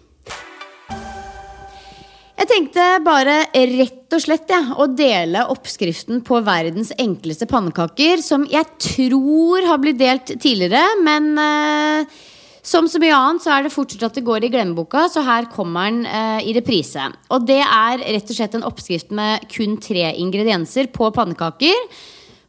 [2.38, 8.46] Jeg tenkte bare rett og slett ja, å dele oppskriften på verdens enkleste pannekaker, som
[8.46, 12.14] jeg tror har blitt delt tidligere, men eh,
[12.62, 15.50] som så mye annet så er det fortsatt at det går i glemmeboka, så her
[15.50, 17.10] kommer den eh, i reprise.
[17.34, 21.88] Og det er rett og slett en oppskrift med kun tre ingredienser på pannekaker.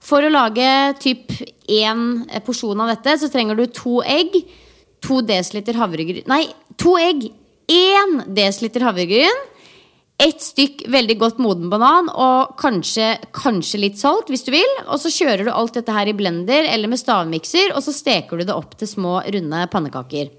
[0.02, 0.70] For å lage
[1.02, 1.34] typ
[1.66, 4.44] én porsjon av dette, så trenger du to egg,
[5.02, 6.46] to dl havregryn Nei,
[6.78, 7.30] to egg!
[7.72, 9.48] 1 dl havregryn.
[10.22, 14.74] Ett stykk veldig godt moden banan og kanskje, kanskje litt salt hvis du vil.
[14.86, 18.38] Og så kjører du alt dette her i blender eller med stavmikser, og så steker
[18.38, 20.30] du det opp til små, runde pannekaker.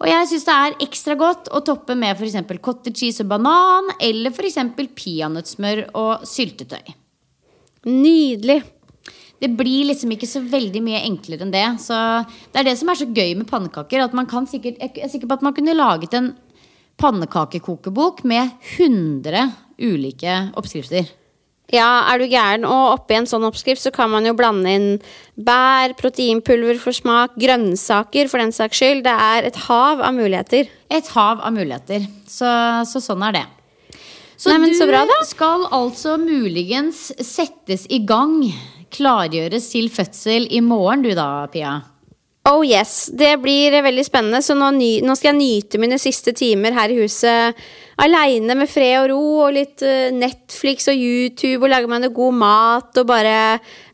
[0.00, 2.38] Og jeg syns det er ekstra godt å toppe med f.eks.
[2.64, 4.56] cottage cheese og banan, eller f.eks.
[4.96, 6.94] peanøttsmør og syltetøy.
[7.90, 8.62] Nydelig.
[9.40, 11.66] Det blir liksom ikke så veldig mye enklere enn det.
[11.80, 11.96] Så
[12.52, 14.04] Det er det som er så gøy med pannekaker.
[14.04, 16.34] At man kan sikkert, jeg er sikker på at man kunne laget en
[17.00, 19.48] pannekakekokebok med 100
[19.80, 21.08] ulike oppskrifter.
[21.70, 22.66] Ja, er du gæren?
[22.66, 24.88] Og oppi en sånn oppskrift så kan man jo blande inn
[25.38, 29.04] bær, proteinpulver for smak, grønnsaker for den saks skyld.
[29.06, 30.70] Det er et hav av muligheter.
[30.90, 32.08] Et hav av muligheter.
[32.26, 32.50] Så,
[32.90, 33.46] så sånn er det.
[34.40, 38.38] Så Nei, du så bra, skal altså muligens settes i gang,
[38.92, 41.78] klargjøres til fødsel i morgen du da, Pia?
[42.48, 44.40] Oh yes, Det blir veldig spennende.
[44.42, 47.58] Så nå, nå skal jeg nyte mine siste timer her i huset
[48.00, 52.16] aleine med fred og ro og litt eh, Netflix og YouTube og lage meg noe
[52.16, 53.34] god mat og bare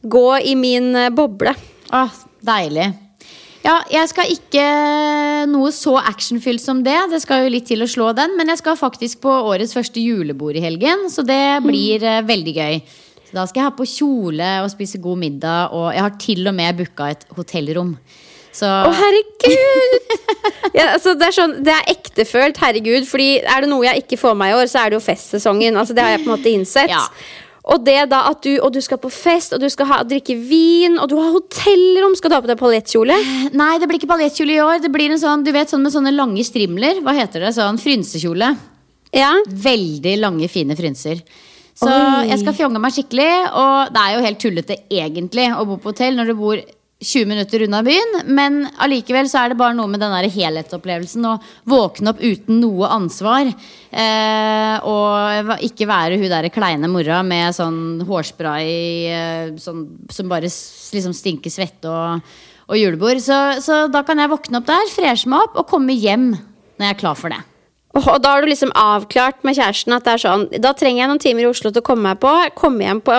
[0.06, 1.56] gå i min eh, boble.
[1.90, 2.14] Ah,
[2.46, 2.92] deilig.
[3.66, 4.66] Ja, jeg skal ikke
[5.50, 6.98] noe så actionfylt som det.
[7.10, 8.36] Det skal jo litt til å slå den.
[8.38, 12.28] Men jeg skal faktisk på årets første julebord i helgen, så det blir mm.
[12.30, 12.78] veldig gøy.
[13.36, 16.56] Da skal jeg ha på kjole og spise god middag, og jeg har til og
[16.56, 17.96] med booka et hotellrom.
[18.56, 19.96] Så Å, herregud!
[20.78, 23.04] ja, altså, det, er sånn, det er ektefølt, herregud.
[23.08, 25.76] Fordi er det noe jeg ikke får meg i år, så er det jo festsesongen.
[25.76, 26.92] Altså, det har jeg på en måte innsett.
[26.94, 27.02] Ja.
[27.66, 30.38] Og det da at du, og du skal på fest, og du skal ha, drikke
[30.38, 32.14] vin, og du har hotellrom.
[32.16, 33.18] Skal du ha på deg paljettkjole?
[33.58, 34.80] Nei, det blir ikke paljettkjole i år.
[34.86, 37.02] Det blir en sånn, du vet, sånn med sånne lange strimler.
[37.04, 37.52] Hva heter det?
[37.58, 38.54] Sånn frynsekjole.
[39.12, 39.34] Ja.
[39.66, 41.20] Veldig lange, fine frynser.
[41.76, 42.30] Så Oi.
[42.30, 43.30] jeg skal fjonge meg skikkelig.
[43.52, 46.64] Og det er jo helt tullete egentlig å bo på hotell når du bor
[47.04, 51.26] 20 minutter unna byen, men allikevel så er det bare noe med den der helhetsopplevelsen.
[51.28, 51.34] Å
[51.68, 53.50] våkne opp uten noe ansvar.
[53.92, 58.70] Eh, og ikke være hun der kleine mora med sånn hårspray
[59.12, 62.32] eh, sånn, som bare liksom stinker svette og,
[62.64, 63.20] og julebord.
[63.20, 66.88] Så, så da kan jeg våkne opp der, freshe meg opp og komme hjem når
[66.88, 67.42] jeg er klar for det.
[67.96, 71.10] Og da har du liksom avklart med kjæresten at det er sånn Da trenger jeg
[71.10, 72.32] noen timer i Oslo til å komme meg på.
[72.58, 73.16] Komme hjem på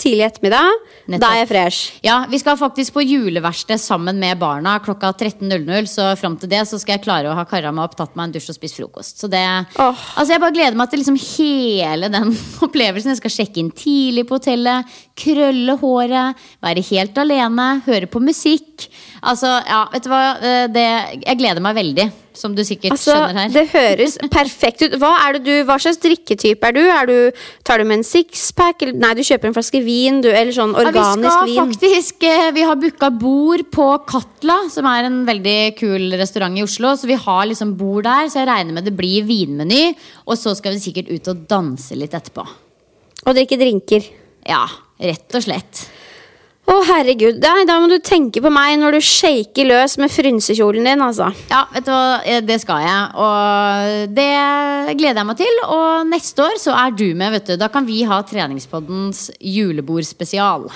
[0.00, 0.78] tidlig ettermiddag.
[1.10, 1.24] Nettopp.
[1.24, 1.98] Da er jeg fresh.
[2.06, 5.90] Ja, Vi skal faktisk på juleverksted sammen med barna klokka 13.00.
[5.90, 8.28] Så fram til det så skal jeg klare å ha kara meg opp, tatt meg
[8.28, 9.18] en dusj og spist frokost.
[9.22, 9.42] Så det,
[9.82, 10.06] oh.
[10.14, 12.34] altså Jeg bare gleder meg til liksom hele den
[12.66, 13.14] opplevelsen.
[13.14, 18.86] Jeg skal sjekke inn tidlig på hotellet, krølle håret, være helt alene, høre på musikk.
[19.20, 20.24] Altså, ja, vet du hva.
[20.38, 20.86] Eh, Det,
[21.24, 22.04] jeg gleder meg veldig,
[22.40, 23.52] som du sikkert Altså, skjønner her.
[23.54, 24.96] det høres perfekt ut.
[25.00, 26.80] Hva, du, hva slags drikketype er du?
[26.90, 28.86] Er du tar du med en sixpack?
[28.96, 31.60] Nei, du kjøper en flaske vin, du, eller sånn Ja, vi skal vin.
[31.60, 36.64] faktisk eh, Vi har booka bord på Katla, som er en veldig kul restaurant i
[36.66, 36.96] Oslo.
[36.96, 39.92] Så vi har liksom bord der, så jeg regner med det blir vinmeny.
[40.26, 42.46] Og så skal vi sikkert ut og danse litt etterpå.
[43.26, 44.06] Og drikke drinker.
[44.48, 44.64] Ja,
[45.00, 45.84] rett og slett.
[46.70, 47.40] Å, herregud.
[47.42, 51.32] Nei, da må du tenke på meg når du shaker løs med frynsekjolen din, altså.
[51.50, 53.08] Ja, vet du hva, Eh, det skal jeg.
[53.18, 54.28] Og det
[55.00, 55.58] gleder jeg meg til.
[55.66, 57.56] Og neste år så er du med, vet du.
[57.58, 60.68] Da kan vi ha Treningspoddens julebordspesial.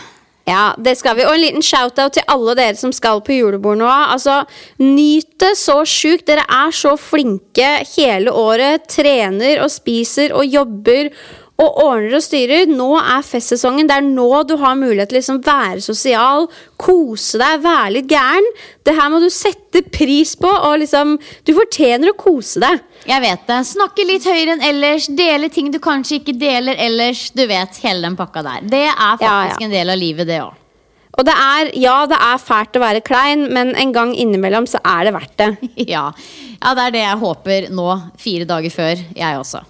[0.45, 1.25] Ja, det skal vi.
[1.25, 3.89] Og en liten shout-out til alle dere som skal på julebord nå.
[3.89, 4.43] Altså,
[4.83, 6.27] Nyt det så sjukt.
[6.29, 8.89] Dere er så flinke hele året.
[8.93, 11.15] Trener og spiser og jobber
[11.63, 12.65] og ordner og styrer.
[12.67, 13.87] Nå er festsesongen.
[13.87, 16.49] Det er nå du har mulighet til å liksom være sosial,
[16.83, 18.49] kose deg, være litt gæren.
[18.85, 21.15] Det her må du sette pris på, og liksom
[21.47, 22.83] Du fortjener å kose deg.
[23.07, 23.61] Jeg vet det.
[23.71, 25.07] Snakke litt høyere enn ellers.
[25.15, 27.29] Dele ting du kanskje ikke deler ellers.
[27.37, 28.67] Du vet, hele den pakka der.
[28.67, 29.65] Det er faktisk Ja, ja.
[29.69, 30.61] en del av livet, det òg.
[31.15, 34.81] Og det er, ja, det er fælt å være klein, men en gang innimellom så
[34.83, 35.51] er det verdt det.
[35.95, 36.09] Ja.
[36.59, 37.87] ja, det er det jeg håper nå,
[38.19, 39.05] fire dager før.
[39.15, 39.63] Jeg også.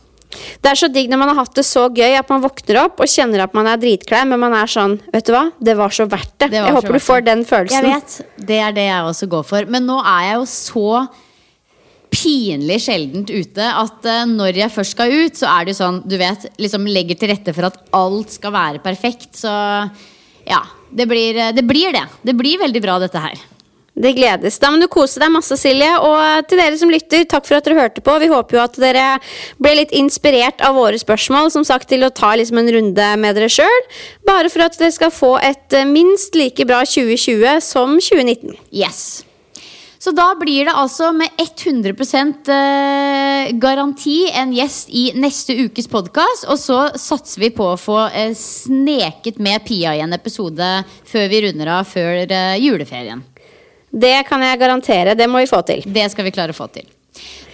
[0.62, 3.02] Det er så digg når man har hatt det så gøy at man våkner opp
[3.04, 5.92] og kjenner at man er dritklein, men man er sånn Vet du hva, det var
[5.94, 6.50] så verdt det.
[6.54, 7.86] Det jeg håper du får den følelsen.
[7.86, 9.70] Jeg vet, Det er det jeg også går for.
[9.70, 10.88] Men nå er jeg jo så
[12.14, 16.02] pinlig sjeldent ute at uh, når jeg først skal ut, så er det jo sånn,
[16.06, 19.32] du vet, liksom legger til rette for at alt skal være perfekt.
[19.40, 19.50] Så
[20.46, 20.60] ja,
[20.94, 21.64] det blir eh, det.
[21.66, 22.04] Blir det.
[22.22, 23.40] det blir veldig bra, dette her.
[23.94, 24.56] Det gledes.
[24.58, 25.90] Da må du kose deg masse, Silje.
[26.02, 28.16] Og til dere som lytter, takk for at dere hørte på.
[28.18, 29.04] Vi håper jo at dere
[29.62, 33.38] ble litt inspirert av våre spørsmål, som sagt, til å ta liksom en runde med
[33.38, 33.84] dere sjøl.
[34.26, 38.58] Bare for at dere skal få et eh, minst like bra 2020 som 2019.
[38.74, 39.22] Yes.
[40.02, 41.94] Så da blir det altså med 100
[42.52, 46.48] eh, garanti en gjest i neste ukes podkast.
[46.50, 50.72] Og så satser vi på å få eh, sneket med Pia i en episode
[51.06, 52.26] før vi runder av før
[52.58, 53.22] juleferien.
[53.94, 55.14] Det kan jeg garantere.
[55.14, 55.84] Det må vi få til.
[55.86, 56.86] Det skal vi klare å få til.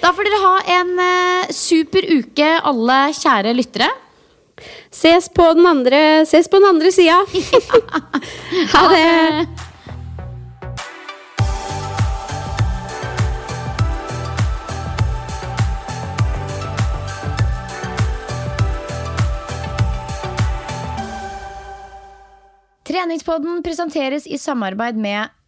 [0.00, 3.90] Da får dere ha en eh, super uke, alle kjære lyttere.
[4.92, 7.20] Ses på den andre, ses på den andre sida.
[8.74, 9.66] ha det.
[22.90, 25.28] Treningspodden presenteres i samarbeid med